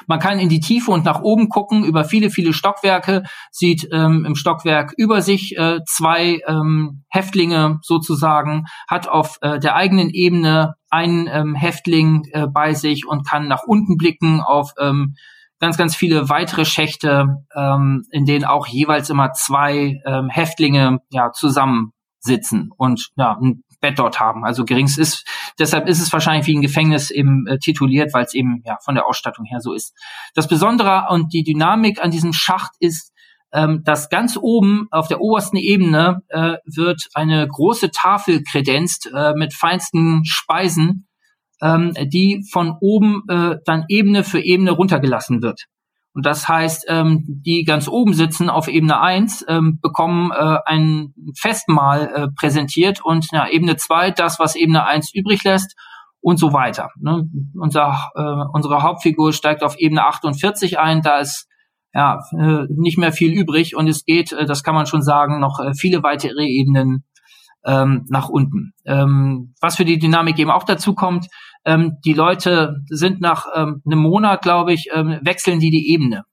[0.06, 4.24] man kann in die Tiefe und nach oben gucken über viele, viele Stockwerke, sieht ähm,
[4.24, 10.74] im Stockwerk über sich äh, zwei ähm, Häftlinge sozusagen, hat auf äh, der eigenen Ebene
[10.90, 15.14] einen ähm, Häftling äh, bei sich und kann nach unten blicken auf ähm,
[15.60, 21.32] ganz, ganz viele weitere Schächte, ähm, in denen auch jeweils immer zwei ähm, Häftlinge ja
[21.32, 24.44] zusammensitzen und ja, ein Bett dort haben.
[24.44, 25.26] Also gerings ist,
[25.58, 28.94] deshalb ist es wahrscheinlich wie ein Gefängnis eben äh, tituliert, weil es eben ja von
[28.94, 29.94] der Ausstattung her so ist.
[30.34, 33.12] Das Besondere und die Dynamik an diesem Schacht ist,
[33.52, 39.32] ähm, dass ganz oben auf der obersten Ebene äh, wird eine große Tafel kredenzt äh,
[39.34, 41.06] mit feinsten Speisen,
[41.64, 45.64] ähm, die von oben äh, dann Ebene für Ebene runtergelassen wird.
[46.12, 51.12] Und das heißt, ähm, die ganz oben sitzen auf Ebene 1, ähm, bekommen äh, ein
[51.36, 55.74] Festmahl äh, präsentiert und ja, Ebene 2 das, was Ebene 1 übrig lässt
[56.20, 56.90] und so weiter.
[57.00, 57.28] Ne?
[57.58, 61.48] Unser, äh, unsere Hauptfigur steigt auf Ebene 48 ein, da ist
[61.92, 65.40] ja äh, nicht mehr viel übrig und es geht, äh, das kann man schon sagen,
[65.40, 67.04] noch äh, viele weitere Ebenen
[67.64, 68.72] ähm, nach unten.
[68.84, 71.26] Ähm, was für die Dynamik eben auch dazu kommt,
[71.64, 76.24] ähm, die Leute sind nach ähm, einem Monat, glaube ich, ähm, wechseln die die Ebene.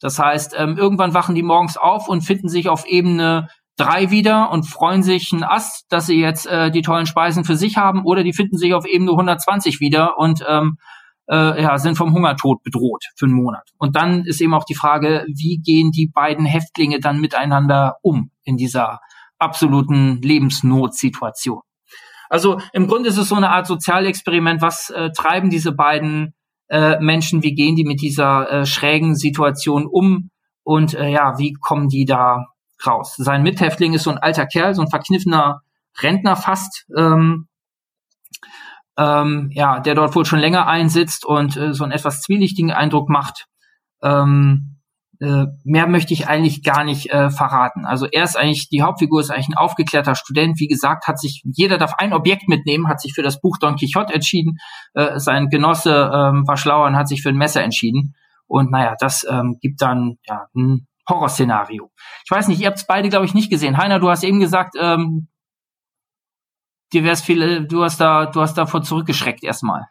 [0.00, 4.50] Das heißt, ähm, irgendwann wachen die morgens auf und finden sich auf Ebene drei wieder
[4.50, 8.04] und freuen sich ein Ast, dass sie jetzt äh, die tollen Speisen für sich haben,
[8.04, 10.78] oder die finden sich auf Ebene 120 wieder und ähm,
[11.30, 13.68] äh, ja, sind vom Hungertod bedroht für einen Monat.
[13.78, 18.30] Und dann ist eben auch die Frage, wie gehen die beiden Häftlinge dann miteinander um
[18.44, 19.00] in dieser
[19.38, 21.60] absoluten Lebensnotsituation?
[22.28, 24.62] Also im Grunde ist es so eine Art Sozialexperiment.
[24.62, 26.34] Was äh, treiben diese beiden
[26.68, 27.42] äh, Menschen?
[27.42, 30.30] Wie gehen die mit dieser äh, schrägen Situation um?
[30.62, 32.44] Und äh, ja, wie kommen die da
[32.86, 33.14] raus?
[33.16, 35.62] Sein Mithäftling ist so ein alter Kerl, so ein verkniffener
[36.00, 36.86] Rentner fast.
[36.96, 37.48] Ähm,
[38.98, 43.08] ähm, ja, der dort wohl schon länger einsitzt und äh, so einen etwas zwielichtigen Eindruck
[43.08, 43.46] macht.
[44.02, 44.77] Ähm,
[45.20, 47.84] äh, mehr möchte ich eigentlich gar nicht äh, verraten.
[47.84, 50.60] Also er ist eigentlich, die Hauptfigur ist eigentlich ein aufgeklärter Student.
[50.60, 53.76] Wie gesagt, hat sich, jeder darf ein Objekt mitnehmen, hat sich für das Buch Don
[53.76, 54.58] Quixote entschieden.
[54.94, 58.14] Äh, sein Genosse ähm, war schlauer und hat sich für ein Messer entschieden.
[58.46, 61.90] Und naja, das ähm, gibt dann ja, ein Horrorszenario.
[62.24, 63.76] Ich weiß nicht, ihr habt es beide, glaube ich, nicht gesehen.
[63.76, 65.28] Heiner, du hast eben gesagt, ähm,
[66.92, 69.86] dir wär's viel, du hast da, du hast davor zurückgeschreckt erstmal.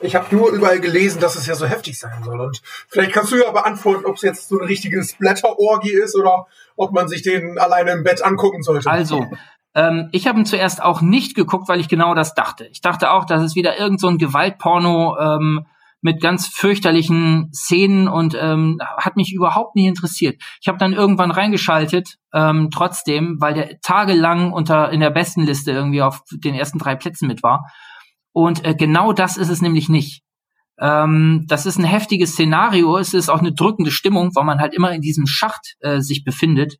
[0.00, 2.40] Ich habe nur überall gelesen, dass es ja so heftig sein soll.
[2.40, 6.46] Und vielleicht kannst du ja beantworten, ob es jetzt so eine richtige Splatter-Orgie ist oder
[6.76, 8.88] ob man sich den alleine im Bett angucken sollte.
[8.88, 9.26] Also,
[9.74, 12.66] ähm, ich habe ihn zuerst auch nicht geguckt, weil ich genau das dachte.
[12.66, 15.66] Ich dachte auch, dass es wieder irgend so ein Gewaltporno ähm,
[16.00, 20.40] mit ganz fürchterlichen Szenen und ähm, hat mich überhaupt nicht interessiert.
[20.60, 25.72] Ich habe dann irgendwann reingeschaltet, ähm, trotzdem, weil der tagelang unter in der besten Liste
[25.72, 27.66] irgendwie auf den ersten drei Plätzen mit war.
[28.38, 30.22] Und äh, genau das ist es nämlich nicht.
[30.78, 34.74] Ähm, das ist ein heftiges Szenario, es ist auch eine drückende Stimmung, weil man halt
[34.74, 36.76] immer in diesem Schacht äh, sich befindet.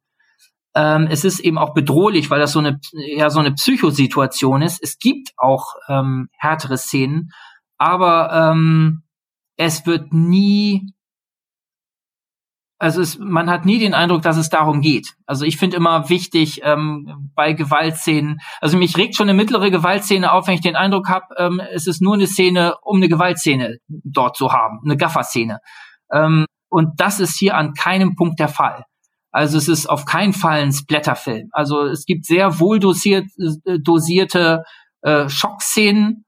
[0.76, 4.80] Ähm, es ist eben auch bedrohlich, weil das so eine ja so eine Psychosituation ist.
[4.80, 7.30] Es gibt auch ähm, härtere Szenen,
[7.76, 9.02] aber ähm,
[9.56, 10.92] es wird nie,
[12.79, 15.14] also es, man hat nie den Eindruck, dass es darum geht.
[15.26, 20.31] Also ich finde immer wichtig ähm, bei Gewaltszenen, also mich regt schon eine mittlere Gewaltszene
[20.31, 23.79] auf, wenn ich den Eindruck habe, ähm, es ist nur eine Szene, um eine Gewaltszene
[23.89, 25.59] dort zu haben, eine Gaffer-Szene.
[26.12, 28.85] Ähm, und das ist hier an keinem Punkt der Fall.
[29.33, 31.49] Also es ist auf keinen Fall ein Splatterfilm.
[31.53, 34.62] Also es gibt sehr wohl dosiert, äh, dosierte
[35.03, 36.24] äh, Schockszenen,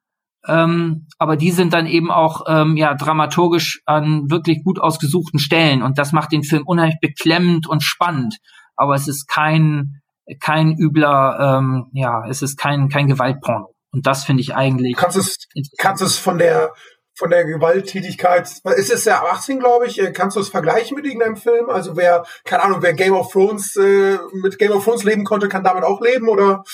[0.46, 5.82] ähm, aber die sind dann eben auch ähm, ja dramaturgisch an wirklich gut ausgesuchten Stellen
[5.82, 8.38] und das macht den Film unheimlich beklemmend und spannend.
[8.76, 10.00] Aber es ist kein
[10.40, 13.74] kein übler, ähm, ja, es ist kein kein Gewaltporno.
[13.92, 14.96] Und das finde ich eigentlich.
[14.96, 15.36] Kannst es
[15.78, 16.72] kannst es von der
[17.20, 21.36] von der Gewalttätigkeit, es ist ja 18, glaube ich, kannst du es vergleichen mit irgendeinem
[21.36, 21.68] Film?
[21.68, 25.48] Also wer, keine Ahnung, wer Game of Thrones äh, mit Game of Thrones leben konnte,
[25.48, 26.64] kann damit auch leben, oder?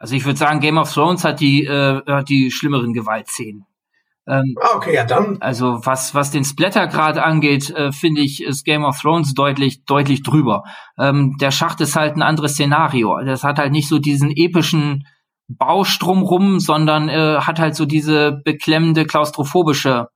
[0.00, 3.66] Also ich würde sagen, Game of Thrones hat die, äh, hat die schlimmeren Gewaltszenen.
[4.26, 5.36] Ähm, ah, okay, ja dann.
[5.40, 10.22] Also was, was den Splattergrad angeht, äh, finde ich, ist Game of Thrones deutlich, deutlich
[10.22, 10.64] drüber.
[10.98, 13.18] Ähm, der Schacht ist halt ein anderes Szenario.
[13.24, 15.06] Das hat halt nicht so diesen epischen
[15.48, 20.06] Baustrom rum, sondern äh, hat halt so diese beklemmende, klaustrophobische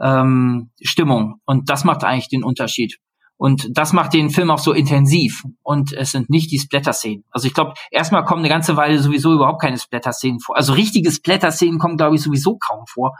[0.00, 1.40] ähm, Stimmung.
[1.44, 2.96] Und das macht eigentlich den Unterschied.
[3.38, 5.42] Und das macht den Film auch so intensiv.
[5.62, 7.24] Und es sind nicht die Splatter-Szenen.
[7.30, 10.56] Also ich glaube, erstmal kommen eine ganze Weile sowieso überhaupt keine Splatter-Szenen vor.
[10.56, 13.12] Also richtige Splatter-Szenen kommen, glaube ich, sowieso kaum vor.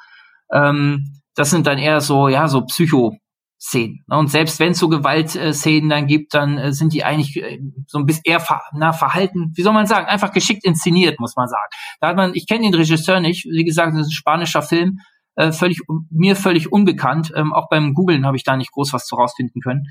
[0.50, 4.04] Ähm, das sind dann eher so, ja, so Psycho-Szenen.
[4.08, 7.98] Und selbst wenn es so Gewaltszenen dann gibt, dann äh, sind die eigentlich äh, so
[7.98, 11.46] ein bisschen eher ver na, verhalten, wie soll man sagen, einfach geschickt inszeniert, muss man
[11.46, 11.68] sagen.
[12.00, 14.98] Da hat man, ich kenne den Regisseur nicht, wie gesagt, das ist ein spanischer Film,
[15.36, 17.32] äh, völlig mir völlig unbekannt.
[17.36, 19.84] Ähm, auch beim Googlen habe ich da nicht groß was zu rausfinden können.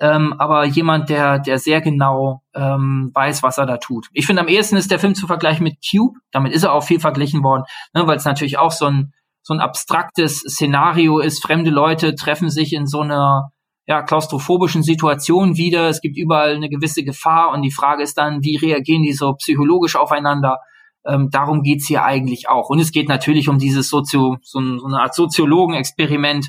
[0.00, 4.08] Ähm, aber jemand, der, der sehr genau ähm, weiß, was er da tut.
[4.12, 6.18] Ich finde, am ehesten ist der Film zu vergleichen mit Cube.
[6.30, 9.54] Damit ist er auch viel verglichen worden, ne, weil es natürlich auch so ein, so
[9.54, 11.42] ein abstraktes Szenario ist.
[11.42, 13.50] Fremde Leute treffen sich in so einer
[13.88, 15.88] ja, klaustrophobischen Situation wieder.
[15.88, 19.32] Es gibt überall eine gewisse Gefahr und die Frage ist dann, wie reagieren die so
[19.34, 20.58] psychologisch aufeinander?
[21.06, 22.68] Ähm, darum geht's hier eigentlich auch.
[22.68, 26.48] Und es geht natürlich um dieses Sozio, so, so eine Art Soziologen-Experiment.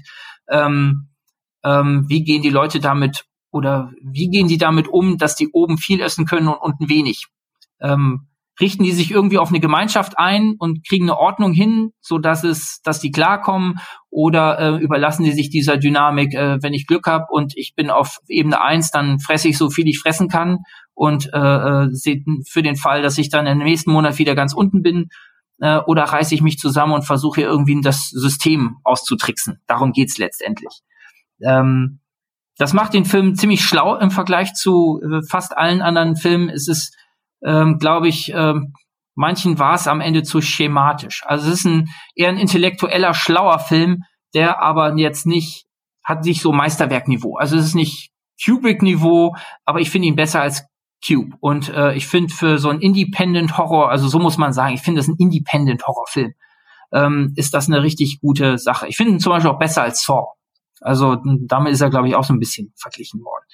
[0.49, 1.07] Ähm,
[1.63, 5.77] ähm, wie gehen die Leute damit oder wie gehen die damit um, dass die oben
[5.77, 7.27] viel essen können und unten wenig?
[7.81, 8.27] Ähm,
[8.59, 12.43] richten die sich irgendwie auf eine Gemeinschaft ein und kriegen eine Ordnung hin, so dass
[12.43, 13.79] es, dass die klarkommen,
[14.09, 17.89] oder äh, überlassen die sich dieser Dynamik, äh, wenn ich Glück habe und ich bin
[17.89, 20.57] auf Ebene eins, dann fresse ich so viel ich fressen kann
[20.93, 21.89] und äh, äh
[22.47, 25.09] für den Fall, dass ich dann im nächsten Monat wieder ganz unten bin,
[25.59, 29.61] äh, oder reiße ich mich zusammen und versuche irgendwie das System auszutricksen.
[29.67, 30.81] Darum geht's letztendlich.
[31.41, 31.99] Ähm,
[32.59, 36.49] das macht den Film ziemlich schlau im Vergleich zu äh, fast allen anderen Filmen.
[36.49, 36.93] Es ist,
[37.41, 38.73] ähm, glaube ich, ähm,
[39.15, 41.23] manchen war es am Ende zu schematisch.
[41.25, 44.03] Also es ist ein eher ein intellektueller, schlauer Film,
[44.33, 45.67] der aber jetzt nicht,
[46.03, 47.37] hat nicht so Meisterwerkniveau.
[47.37, 48.11] Also es ist nicht
[48.43, 50.65] Kubrick-Niveau, aber ich finde ihn besser als
[51.05, 51.37] Cube.
[51.39, 54.81] Und äh, ich finde für so ein Independent Horror, also so muss man sagen, ich
[54.81, 56.33] finde das ein Independent Horrorfilm,
[56.91, 58.87] ähm, ist das eine richtig gute Sache.
[58.89, 60.38] Ich finde ihn zum Beispiel auch besser als Saw.
[60.81, 61.17] Also
[61.47, 63.45] damit ist er, glaube ich, auch so ein bisschen verglichen worden.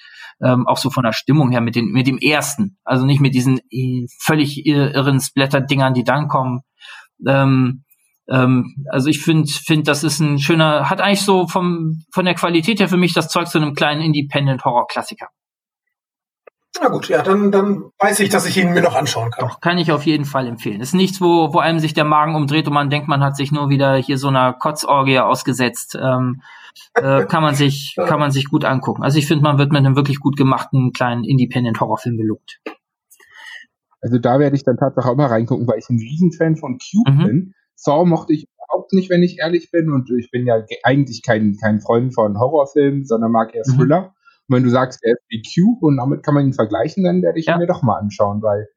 [0.42, 2.78] Ähm, auch so von der Stimmung her mit, den, mit dem ersten.
[2.84, 6.60] Also nicht mit diesen äh, völlig irren Splatter-Dingern, die dann kommen.
[7.26, 7.84] Ähm,
[8.28, 12.34] ähm, also ich finde, find, das ist ein schöner, hat eigentlich so vom, von der
[12.34, 15.28] Qualität her für mich das Zeug zu einem kleinen Independent-Horror-Klassiker.
[16.80, 19.48] Na gut, ja, dann, dann weiß ich, dass ich ihn mir noch anschauen kann.
[19.48, 20.80] Doch, kann ich auf jeden Fall empfehlen.
[20.80, 23.50] Ist nichts, wo, wo einem sich der Magen umdreht und man denkt, man hat sich
[23.50, 25.96] nur wieder hier so einer Kotzorgie ausgesetzt.
[26.00, 26.42] Ähm,
[26.94, 29.02] äh, kann man sich, kann man sich gut angucken.
[29.02, 32.60] Also ich finde, man wird mit einem wirklich gut gemachten kleinen Independent-Horrorfilm gelobt.
[34.00, 37.10] Also da werde ich dann tatsächlich auch mal reingucken, weil ich ein Riesenfan von Cube
[37.10, 37.24] mhm.
[37.24, 37.54] bin.
[37.74, 39.90] Saw mochte ich überhaupt nicht, wenn ich ehrlich bin.
[39.90, 43.76] Und ich bin ja eigentlich kein, kein Freund von Horrorfilmen, sondern mag eher mhm.
[43.76, 44.00] Thriller.
[44.00, 44.06] Mhm.
[44.48, 47.22] Und wenn du sagst, der ist wie Cube und damit kann man ihn vergleichen, dann
[47.22, 47.54] werde ich ja.
[47.54, 48.68] ihn mir doch mal anschauen, weil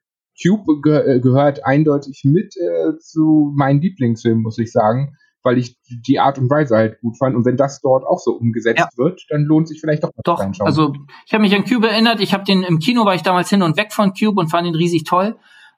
[0.42, 5.16] Cube ge äh, gehört eindeutig mit äh, zu meinen Lieblingsfilmen, muss ich sagen.
[5.44, 7.36] Weil ich die Art und Weise halt gut fand.
[7.36, 8.90] Und wenn das dort auch so umgesetzt ja.
[8.98, 10.94] wird, dann lohnt sich vielleicht doch mal Doch, also
[11.26, 12.20] ich habe mich an Cube erinnert.
[12.20, 14.68] Ich habe den im Kino, war ich damals hin und weg von Cube und fand
[14.68, 15.38] ihn riesig toll.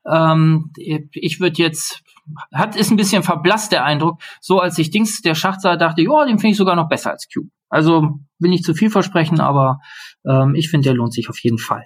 [0.10, 2.02] Ähm, ich würde jetzt,
[2.54, 4.20] hat ist ein bisschen verblasst der Eindruck.
[4.40, 6.90] So als ich Dings der Schacht sah, dachte ich, oh, den finde ich sogar noch
[6.90, 7.50] besser als Cube.
[7.70, 9.80] Also will nicht zu viel versprechen, aber
[10.28, 11.86] ähm, ich finde, der lohnt sich auf jeden Fall.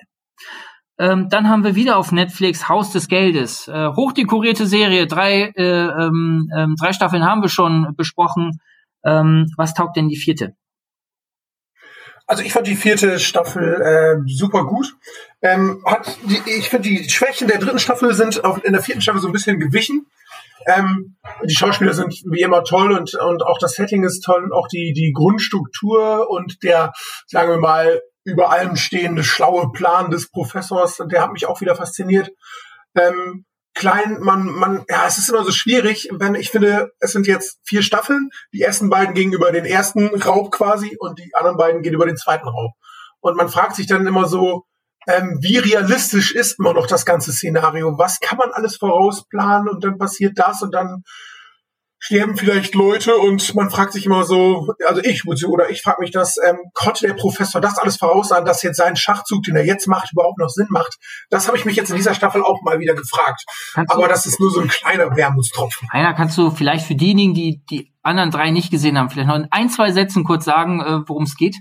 [0.98, 3.68] Ähm, dann haben wir wieder auf Netflix Haus des Geldes.
[3.68, 8.60] Äh, hochdekorierte Serie, drei, äh, ähm, ähm, drei Staffeln haben wir schon besprochen.
[9.04, 10.56] Ähm, was taugt denn die vierte?
[12.28, 14.96] Also ich fand die vierte Staffel äh, super gut.
[15.42, 19.02] Ähm, hat die, ich finde die Schwächen der dritten Staffel sind auch in der vierten
[19.02, 20.08] Staffel so ein bisschen gewichen.
[20.66, 24.54] Ähm, die Schauspieler sind wie immer toll und, und auch das Setting ist toll und
[24.54, 26.94] auch die, die Grundstruktur und der,
[27.28, 31.76] sagen wir mal, über allem stehende schlaue Plan des Professors, der hat mich auch wieder
[31.76, 32.32] fasziniert.
[32.96, 33.46] Ähm,
[33.76, 37.60] klein, man, man, ja, es ist immer so schwierig, wenn ich finde, es sind jetzt
[37.64, 38.30] vier Staffeln.
[38.52, 42.08] Die ersten beiden gingen über den ersten Raub quasi und die anderen beiden gehen über
[42.08, 42.72] den zweiten Raub.
[43.20, 44.66] Und man fragt sich dann immer so,
[45.08, 47.98] ähm, wie realistisch ist immer noch das ganze Szenario?
[47.98, 51.04] Was kann man alles vorausplanen und dann passiert das und dann
[52.06, 56.12] sterben vielleicht Leute und man fragt sich immer so, also ich oder ich frage mich
[56.12, 59.88] das, ähm, konnte der Professor das alles voraussagen, dass jetzt sein Schachzug, den er jetzt
[59.88, 60.98] macht, überhaupt noch Sinn macht?
[61.32, 63.44] Das habe ich mich jetzt in dieser Staffel auch mal wieder gefragt.
[63.74, 65.88] Kannst Aber das ist nur so ein kleiner Wermutstropfen.
[65.90, 69.36] Einer kannst du vielleicht für diejenigen, die die anderen drei nicht gesehen haben, vielleicht noch
[69.36, 71.56] in ein, zwei Sätzen kurz sagen, äh, worum es geht?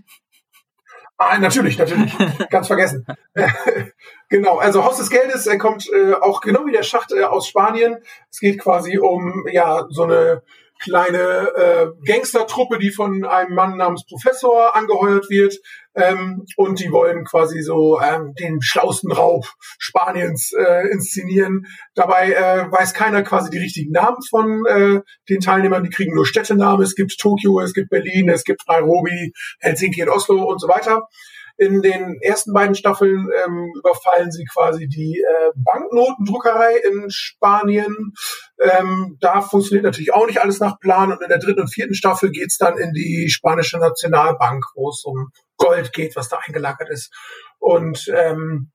[1.16, 2.12] Ah, natürlich, natürlich.
[2.50, 3.06] Ganz vergessen.
[4.28, 7.46] genau, also Haus des Geldes er kommt äh, auch genau wie der Schacht äh, aus
[7.46, 7.98] Spanien.
[8.30, 10.42] Es geht quasi um ja so eine
[10.85, 15.57] kleine äh, Gangstertruppe, die von einem Mann namens Professor angeheuert wird.
[15.97, 19.47] Ähm, und die wollen quasi so ähm, den schlausten Raub
[19.78, 21.66] Spaniens äh, inszenieren.
[21.95, 25.85] Dabei äh, weiß keiner quasi die richtigen Namen von äh, den Teilnehmern.
[25.85, 26.82] Die kriegen nur Städtenamen.
[26.82, 31.09] Es gibt Tokio, es gibt Berlin, es gibt Nairobi, Helsinki und Oslo und so weiter.
[31.57, 38.12] In den ersten beiden Staffeln ähm, überfallen sie quasi die äh, Banknotendruckerei in Spanien.
[38.61, 41.12] Ähm, da funktioniert natürlich auch nicht alles nach Plan.
[41.12, 45.05] Und in der dritten und vierten Staffel geht's dann in die spanische Nationalbank, wo es
[45.05, 47.12] um Gold geht, was da eingelagert ist.
[47.59, 48.72] Und ähm,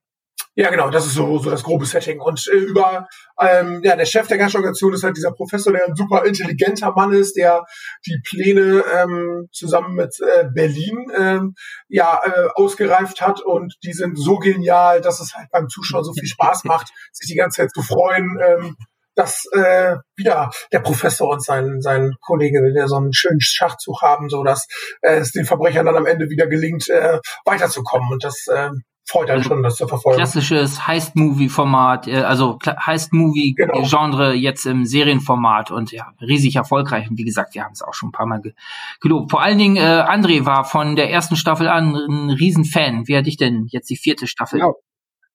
[0.60, 2.20] ja, genau, das ist so, so das grobe Setting.
[2.20, 3.08] Und äh, über,
[3.40, 6.92] ähm, ja, der Chef der ganzen Organisation ist halt dieser Professor, der ein super intelligenter
[6.92, 7.64] Mann ist, der
[8.06, 11.54] die Pläne ähm, zusammen mit äh, Berlin ähm,
[11.88, 16.12] ja äh, ausgereift hat und die sind so genial, dass es halt beim Zuschauen so
[16.12, 18.76] viel Spaß macht, sich die ganze Zeit zu freuen, ähm,
[19.16, 24.28] dass äh, wieder der Professor und sein, sein Kollege ja so einen schönen Schachzug haben,
[24.28, 24.68] so dass
[25.04, 28.12] äh, es den Verbrechern dann am Ende wieder gelingt, äh, weiterzukommen.
[28.12, 28.72] Und das äh,
[29.10, 30.18] freut einen also schon, das zu verfolgen.
[30.18, 34.32] Klassisches Heist-Movie-Format, äh, also Heist-Movie-Genre genau.
[34.32, 37.10] jetzt im Serienformat und ja, riesig erfolgreich.
[37.10, 38.54] Und wie gesagt, wir haben es auch schon ein paar Mal ge
[39.02, 39.32] gelobt.
[39.32, 43.08] Vor allen Dingen, äh, André war von der ersten Staffel an ein Riesenfan.
[43.08, 44.60] Wie hatte ich denn jetzt die vierte Staffel?
[44.60, 44.76] Genau.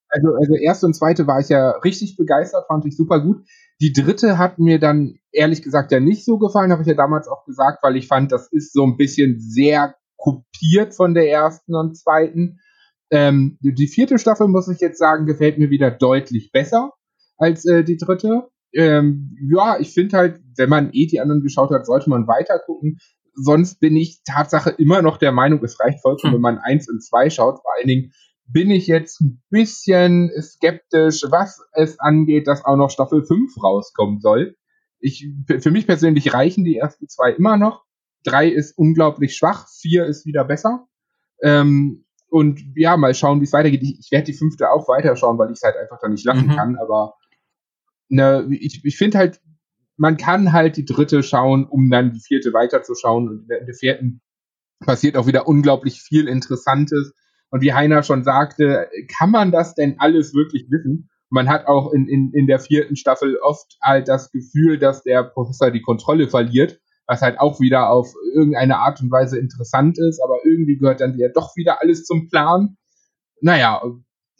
[0.09, 3.45] Also, also erste und zweite war ich ja richtig begeistert, fand ich super gut.
[3.81, 7.27] Die dritte hat mir dann ehrlich gesagt ja nicht so gefallen, habe ich ja damals
[7.27, 11.75] auch gesagt, weil ich fand, das ist so ein bisschen sehr kopiert von der ersten
[11.75, 12.61] und zweiten.
[13.15, 16.95] Ähm, die vierte Staffel, muss ich jetzt sagen, gefällt mir wieder deutlich besser
[17.37, 18.49] als äh, die dritte.
[18.73, 22.59] Ähm, ja, ich finde halt, wenn man eh die anderen geschaut hat, sollte man weiter
[22.59, 22.99] gucken.
[23.35, 26.39] Sonst bin ich Tatsache immer noch der Meinung, es reicht vollkommen, hm.
[26.39, 27.61] wenn man eins und zwei schaut.
[27.61, 28.13] Vor allen Dingen
[28.49, 34.19] bin ich jetzt ein bisschen skeptisch, was es angeht, dass auch noch Staffel 5 rauskommen
[34.19, 34.57] soll.
[34.99, 35.29] Ich,
[35.61, 37.85] für mich persönlich reichen die ersten zwei immer noch.
[38.25, 40.89] Drei ist unglaublich schwach, vier ist wieder besser.
[41.41, 42.04] Ähm,
[42.35, 43.85] und ja, mal schauen, wie es weitergeht.
[43.85, 46.49] Ich, ich werde die fünfte auch weiterschauen, weil ich es halt einfach da nicht lassen
[46.49, 46.57] mhm.
[46.57, 46.77] kann.
[46.77, 47.15] Aber
[48.09, 49.41] ne, ich, ich finde halt,
[49.97, 53.29] man kann halt die dritte schauen, um dann die vierte weiterzuschauen.
[53.29, 54.21] Und in der vierten
[54.81, 57.15] passiert auch wieder unglaublich viel Interessantes.
[57.51, 61.11] Und wie Heiner schon sagte, kann man das denn alles wirklich wissen?
[61.31, 65.23] Man hat auch in, in, in der vierten Staffel oft halt das Gefühl, dass der
[65.23, 70.21] Professor die Kontrolle verliert, was halt auch wieder auf irgendeine Art und Weise interessant ist,
[70.23, 72.77] aber irgendwie gehört dann ja doch wieder alles zum Plan.
[73.41, 73.83] Naja,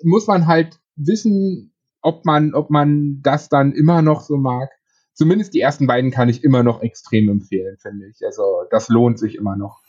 [0.03, 4.71] muss man halt wissen, ob man, ob man das dann immer noch so mag.
[5.13, 8.25] Zumindest die ersten beiden kann ich immer noch extrem empfehlen, finde ich.
[8.25, 9.81] Also das lohnt sich immer noch.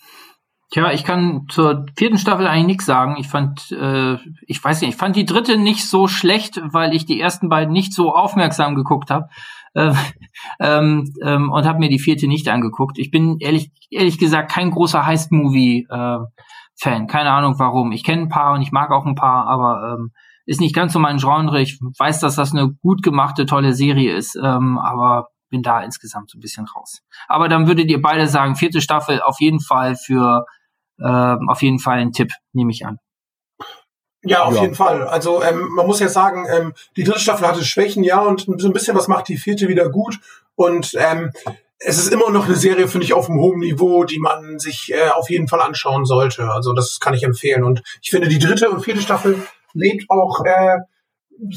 [0.75, 3.15] Tja, ich kann zur vierten Staffel eigentlich nichts sagen.
[3.17, 7.05] Ich fand, äh, ich weiß nicht, ich fand die dritte nicht so schlecht, weil ich
[7.05, 9.29] die ersten beiden nicht so aufmerksam geguckt habe
[9.73, 9.93] äh,
[10.59, 12.97] ähm, ähm, und habe mir die vierte nicht angeguckt.
[12.97, 16.27] Ich bin ehrlich, ehrlich gesagt kein großer Heist-Movie-Fan.
[16.83, 17.93] Äh, Keine Ahnung warum.
[17.93, 20.11] Ich kenne ein paar und ich mag auch ein paar, aber ähm,
[20.45, 21.61] ist nicht ganz so mein Genre.
[21.61, 26.31] Ich weiß, dass das eine gut gemachte, tolle Serie ist, ähm, aber bin da insgesamt
[26.31, 26.99] so ein bisschen raus.
[27.29, 30.43] Aber dann würdet ihr beide sagen, vierte Staffel auf jeden Fall für
[30.99, 32.99] äh, auf jeden Fall ein Tipp, nehme ich an.
[34.23, 34.63] Ja, auf ja.
[34.63, 35.03] jeden Fall.
[35.03, 38.67] Also ähm, man muss ja sagen, ähm, die dritte Staffel hatte Schwächen, ja, und so
[38.67, 40.19] ein bisschen was macht die vierte wieder gut.
[40.55, 41.31] Und ähm,
[41.77, 44.91] es ist immer noch eine Serie, finde ich, auf einem hohen Niveau, die man sich
[44.91, 46.49] äh, auf jeden Fall anschauen sollte.
[46.51, 47.63] Also das kann ich empfehlen.
[47.63, 50.79] Und ich finde, die dritte und vierte Staffel lebt auch äh,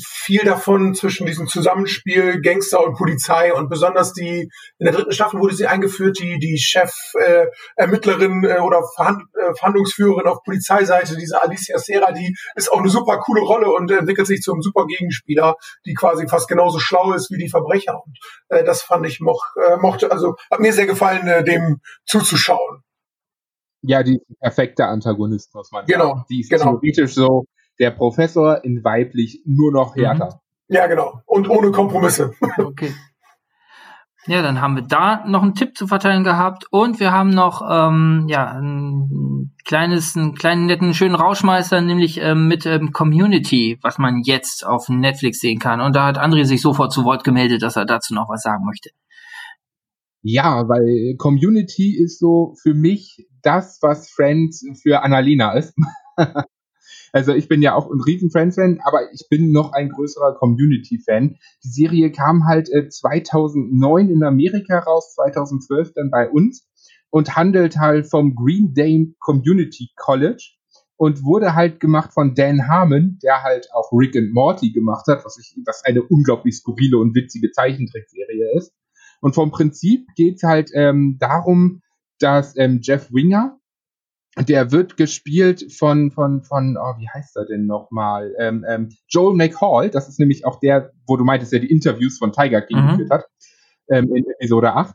[0.04, 5.40] viel davon zwischen diesem Zusammenspiel Gangster und Polizei und besonders die in der dritten Staffel
[5.40, 11.16] wurde sie eingeführt die die Chef äh, Ermittlerin äh, oder Verhand, äh, Verhandlungsführerin auf Polizeiseite
[11.16, 14.86] diese Alicia Serra die ist auch eine super coole Rolle und entwickelt sich zum super
[14.86, 15.54] Gegenspieler
[15.86, 18.18] die quasi fast genauso schlau ist wie die Verbrecher und
[18.48, 22.82] äh, das fand ich moch, äh, mochte also hat mir sehr gefallen äh, dem zuzuschauen
[23.82, 26.24] ja die perfekte Antagonist muss man genau sagen.
[26.30, 26.78] die ist genau.
[26.78, 27.44] theoretisch so
[27.78, 30.40] der Professor in weiblich nur noch härter.
[30.68, 30.74] Mhm.
[30.74, 31.20] Ja, genau.
[31.26, 32.32] Und ohne Kompromisse.
[32.58, 32.92] Okay.
[34.26, 37.62] Ja, dann haben wir da noch einen Tipp zu verteilen gehabt und wir haben noch
[37.66, 43.96] ähm, ja ein kleines, einen kleinen netten schönen Rauschmeister, nämlich ähm, mit ähm, Community, was
[43.96, 45.80] man jetzt auf Netflix sehen kann.
[45.80, 48.66] Und da hat André sich sofort zu Wort gemeldet, dass er dazu noch was sagen
[48.66, 48.90] möchte.
[50.20, 55.74] Ja, weil Community ist so für mich das, was Friends für Annalena ist.
[57.12, 61.36] Also ich bin ja auch ein riesen Friends-Fan, aber ich bin noch ein größerer Community-Fan.
[61.64, 66.68] Die Serie kam halt äh, 2009 in Amerika raus, 2012 dann bei uns
[67.10, 70.58] und handelt halt vom Green Dane Community College
[70.96, 75.24] und wurde halt gemacht von Dan Harmon, der halt auch Rick and Morty gemacht hat,
[75.24, 78.74] was ich, was eine unglaublich skurrile und witzige Zeichentrickserie ist.
[79.20, 81.82] Und vom Prinzip geht's halt ähm, darum,
[82.18, 83.58] dass ähm, Jeff Winger,
[84.46, 88.34] der wird gespielt von, von, von, oh, wie heißt er denn nochmal?
[88.38, 92.18] Ähm, ähm, Joel McHall, das ist nämlich auch der, wo du meintest, der die Interviews
[92.18, 92.88] von Tiger King mhm.
[92.90, 93.24] geführt hat,
[93.90, 94.94] ähm, in Episode 8.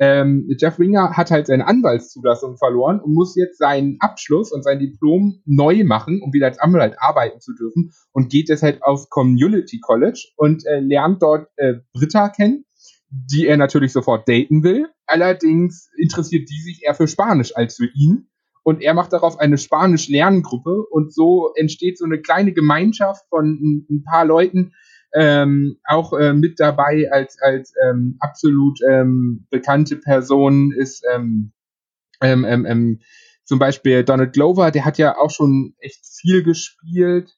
[0.00, 4.80] Ähm, Jeff Winger hat halt seine Anwaltszulassung verloren und muss jetzt seinen Abschluss und sein
[4.80, 9.78] Diplom neu machen, um wieder als Anwalt arbeiten zu dürfen und geht deshalb aufs Community
[9.80, 12.64] College und äh, lernt dort äh, Britta kennen,
[13.08, 14.88] die er natürlich sofort daten will.
[15.06, 18.28] Allerdings interessiert die sich eher für Spanisch als für ihn
[18.64, 23.86] und er macht darauf eine Spanisch-Lerngruppe und so entsteht so eine kleine Gemeinschaft von ein,
[23.88, 24.72] ein paar Leuten,
[25.14, 31.52] ähm, auch äh, mit dabei als, als ähm, absolut ähm, bekannte Person ist ähm,
[32.20, 33.00] ähm, ähm, ähm,
[33.44, 37.36] zum Beispiel Donald Glover, der hat ja auch schon echt viel gespielt.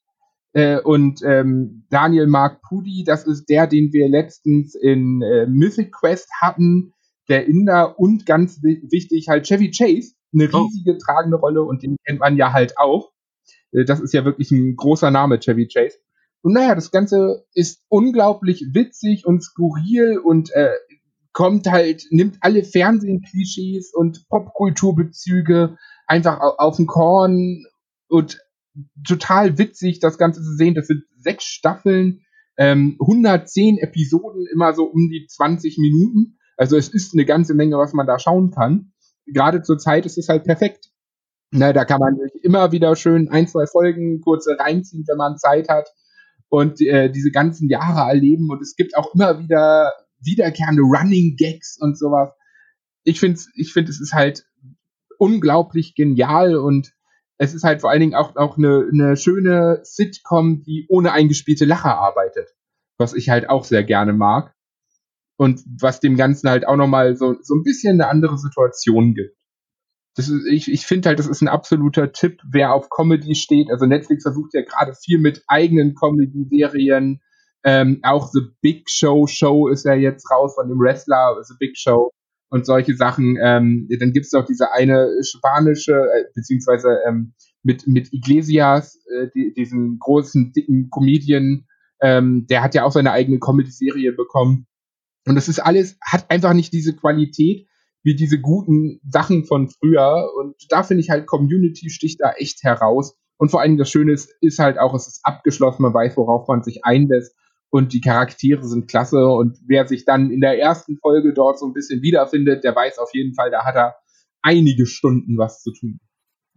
[0.52, 5.92] Äh, und ähm, Daniel Mark Pudi, das ist der, den wir letztens in äh, Mythic
[5.92, 6.94] Quest hatten,
[7.28, 10.64] der Inder und ganz wichtig halt Chevy Chase, eine oh.
[10.64, 13.12] riesige tragende Rolle und den kennt man ja halt auch.
[13.72, 15.98] Äh, das ist ja wirklich ein großer Name, Chevy Chase.
[16.42, 20.74] Und naja, das Ganze ist unglaublich witzig und skurril und äh,
[21.32, 27.64] kommt halt, nimmt alle Fernsehklischees und Popkulturbezüge einfach auf den Korn
[28.08, 28.40] und
[29.06, 30.74] total witzig, das Ganze zu sehen.
[30.74, 32.22] Das sind sechs Staffeln,
[32.56, 36.38] ähm, 110 Episoden, immer so um die 20 Minuten.
[36.56, 38.92] Also es ist eine ganze Menge, was man da schauen kann
[39.26, 40.90] gerade zur Zeit ist es halt perfekt.
[41.50, 45.68] Na, da kann man immer wieder schön ein, zwei Folgen kurze reinziehen, wenn man Zeit
[45.68, 45.88] hat
[46.48, 48.50] und äh, diese ganzen Jahre erleben.
[48.50, 52.30] Und es gibt auch immer wieder wiederkehrende Running Gags und sowas.
[53.04, 54.44] Ich finde, ich finde, es ist halt
[55.18, 56.92] unglaublich genial und
[57.38, 61.64] es ist halt vor allen Dingen auch, auch eine, eine schöne Sitcom, die ohne eingespielte
[61.64, 62.48] Lacher arbeitet.
[62.98, 64.55] Was ich halt auch sehr gerne mag
[65.36, 69.36] und was dem Ganzen halt auch nochmal so, so ein bisschen eine andere Situation gibt.
[70.14, 73.70] Das ist, ich ich finde halt, das ist ein absoluter Tipp, wer auf Comedy steht.
[73.70, 77.20] Also Netflix versucht ja gerade viel mit eigenen Comedy-Serien.
[77.64, 81.76] Ähm, auch The Big Show Show ist ja jetzt raus von dem Wrestler The Big
[81.76, 82.12] Show
[82.48, 83.36] und solche Sachen.
[83.42, 89.28] Ähm, dann gibt es auch diese eine spanische, äh, beziehungsweise ähm, mit, mit Iglesias, äh,
[89.34, 91.66] die, diesen großen, dicken Comedian,
[92.00, 94.66] ähm, der hat ja auch seine eigene Comedy-Serie bekommen.
[95.26, 97.68] Und das ist alles, hat einfach nicht diese Qualität
[98.02, 100.30] wie diese guten Sachen von früher.
[100.38, 103.16] Und da finde ich halt, Community sticht da echt heraus.
[103.36, 106.46] Und vor allem das Schöne ist, ist halt auch, es ist abgeschlossen, man weiß, worauf
[106.46, 107.34] man sich einlässt.
[107.68, 109.26] Und die Charaktere sind klasse.
[109.26, 112.98] Und wer sich dann in der ersten Folge dort so ein bisschen wiederfindet, der weiß
[112.98, 113.96] auf jeden Fall, da hat er
[114.42, 115.98] einige Stunden was zu tun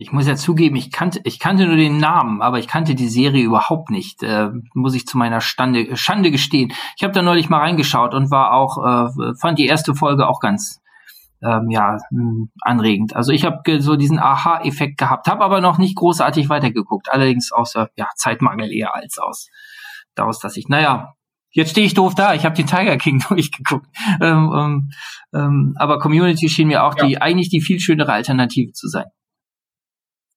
[0.01, 3.09] ich muss ja zugeben, ich kannte, ich kannte nur den Namen, aber ich kannte die
[3.09, 4.23] Serie überhaupt nicht.
[4.23, 6.71] Äh, muss ich zu meiner Stande, Schande gestehen.
[6.95, 10.39] Ich habe da neulich mal reingeschaut und war auch, äh, fand die erste Folge auch
[10.39, 10.79] ganz
[11.43, 13.13] ähm, ja hm, anregend.
[13.13, 17.11] Also ich habe so diesen Aha-Effekt gehabt, habe aber noch nicht großartig weitergeguckt.
[17.11, 19.49] Allerdings außer ja Zeitmangel eher als aus
[20.15, 21.13] daraus, dass ich, naja,
[21.51, 22.35] Jetzt stehe ich doof da.
[22.35, 23.87] Ich habe den Tiger King durchgeguckt.
[24.21, 24.89] Ähm, ähm,
[25.33, 27.07] ähm, aber Community schien mir auch ja.
[27.07, 29.07] die eigentlich die viel schönere Alternative zu sein.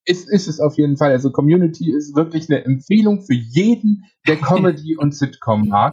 [0.04, 1.12] Ist, ist es auf jeden Fall.
[1.12, 5.92] Also Community ist wirklich eine Empfehlung für jeden, der Comedy und Sitcom mag.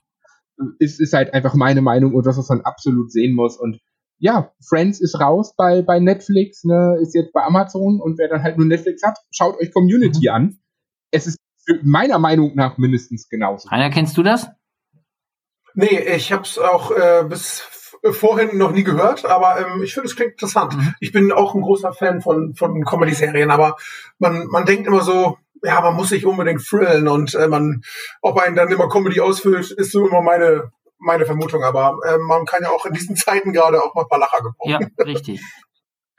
[0.79, 3.57] Es ist halt einfach meine Meinung und das, was man absolut sehen muss.
[3.57, 3.79] Und
[4.17, 8.43] ja, Friends ist raus bei, bei Netflix, ne, ist jetzt bei Amazon und wer dann
[8.43, 10.35] halt nur Netflix hat, schaut euch Community mhm.
[10.35, 10.59] an.
[11.11, 11.37] Es ist
[11.83, 13.69] meiner Meinung nach mindestens genauso.
[13.69, 14.47] Rainer, kennst du das?
[15.75, 17.59] Nee, ich habe es auch äh, bis
[18.11, 20.75] vorhin noch nie gehört, aber ähm, ich finde, es klingt interessant.
[20.75, 20.93] Mhm.
[20.99, 23.77] Ich bin auch ein großer Fan von, von Comedy-Serien, aber
[24.17, 27.81] man, man denkt immer so, ja, man muss sich unbedingt thrillen und äh, man,
[28.21, 31.63] ob einen dann immer Comedy ausfüllt, ist so immer meine, meine Vermutung.
[31.63, 34.41] Aber äh, man kann ja auch in diesen Zeiten gerade auch mal ein paar Lacher
[34.41, 34.91] gebrauchen.
[34.97, 35.41] Ja, richtig.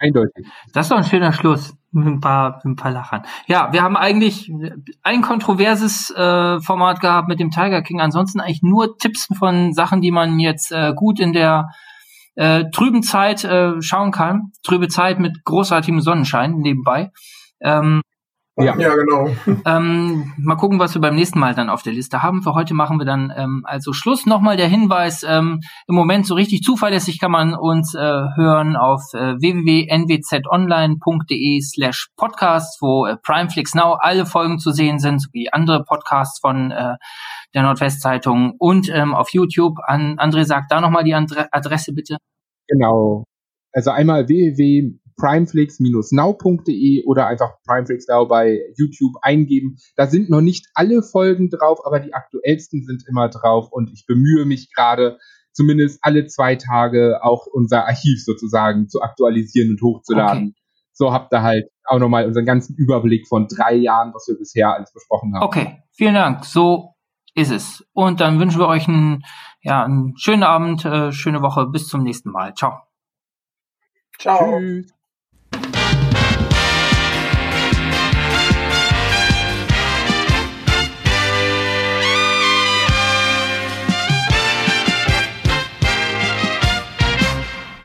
[0.01, 0.47] Eindeutig.
[0.73, 3.23] Das ist doch ein schöner Schluss mit ein paar, mit ein paar Lachern.
[3.47, 4.51] Ja, wir haben eigentlich
[5.03, 8.01] ein kontroverses äh, Format gehabt mit dem Tiger King.
[8.01, 11.69] Ansonsten eigentlich nur Tipps von Sachen, die man jetzt äh, gut in der
[12.35, 14.53] äh, trüben Zeit äh, schauen kann.
[14.63, 17.11] Trübe Zeit mit großartigem Sonnenschein nebenbei.
[17.61, 18.01] Ähm,
[18.57, 19.29] ja, ja genau.
[19.65, 22.43] Ähm, mal gucken, was wir beim nächsten Mal dann auf der Liste haben.
[22.43, 24.27] Für heute machen wir dann ähm, also Schluss.
[24.27, 29.03] Nochmal der Hinweis, ähm, im Moment so richtig zuverlässig kann man uns äh, hören auf
[29.15, 35.85] äh, www.nwzonline.de slash podcast, wo äh, Primeflix Now alle Folgen zu sehen sind, sowie andere
[35.85, 36.97] Podcasts von äh,
[37.55, 39.79] der Nordwestzeitung und ähm, auf YouTube.
[39.87, 42.17] An André, sag da nochmal die Adresse bitte.
[42.69, 43.25] Genau.
[43.73, 49.77] Also einmal www primeflix-now.de oder einfach Primeflix Now bei YouTube eingeben.
[49.97, 54.07] Da sind noch nicht alle Folgen drauf, aber die aktuellsten sind immer drauf und ich
[54.07, 55.19] bemühe mich gerade,
[55.53, 60.49] zumindest alle zwei Tage auch unser Archiv sozusagen zu aktualisieren und hochzuladen.
[60.49, 60.55] Okay.
[60.93, 64.75] So habt ihr halt auch nochmal unseren ganzen Überblick von drei Jahren, was wir bisher
[64.75, 65.45] alles besprochen haben.
[65.45, 66.45] Okay, vielen Dank.
[66.45, 66.95] So
[67.35, 67.85] ist es.
[67.93, 69.23] Und dann wünschen wir euch einen,
[69.63, 71.67] ja, einen schönen Abend, äh, schöne Woche.
[71.67, 72.55] Bis zum nächsten Mal.
[72.55, 72.83] Ciao.
[74.19, 74.59] Ciao.
[74.59, 75.00] Tschüss.